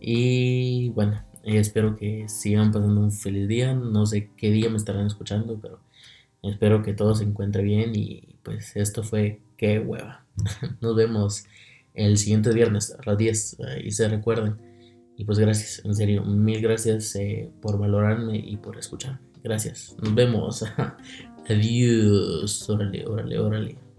Y 0.00 0.88
bueno, 0.90 1.22
espero 1.44 1.96
que 1.96 2.26
sigan 2.28 2.72
pasando 2.72 3.02
un 3.02 3.12
feliz 3.12 3.46
día. 3.48 3.74
No 3.74 4.06
sé 4.06 4.30
qué 4.36 4.50
día 4.50 4.70
me 4.70 4.78
estarán 4.78 5.06
escuchando, 5.06 5.58
pero 5.60 5.80
espero 6.42 6.82
que 6.82 6.94
todo 6.94 7.14
se 7.14 7.24
encuentre 7.24 7.62
bien. 7.62 7.92
Y 7.94 8.36
pues 8.42 8.76
esto 8.76 9.02
fue 9.02 9.40
qué 9.56 9.78
hueva. 9.78 10.24
Nos 10.80 10.96
vemos 10.96 11.46
el 11.94 12.18
siguiente 12.18 12.52
viernes 12.52 12.94
a 12.98 13.00
las 13.04 13.18
10 13.18 13.56
y 13.84 13.90
se 13.90 14.08
recuerden. 14.08 14.56
Y 15.16 15.24
pues 15.24 15.38
gracias, 15.38 15.84
en 15.84 15.94
serio, 15.94 16.24
mil 16.24 16.60
gracias 16.62 17.14
eh, 17.16 17.50
por 17.60 17.78
valorarme 17.78 18.38
y 18.38 18.56
por 18.56 18.78
escuchar. 18.78 19.20
Gracias. 19.42 19.94
Nos 20.02 20.14
vemos. 20.14 20.64
Adiós. 21.48 22.68
Órale, 22.68 23.06
órale, 23.06 23.38
órale. 23.38 23.91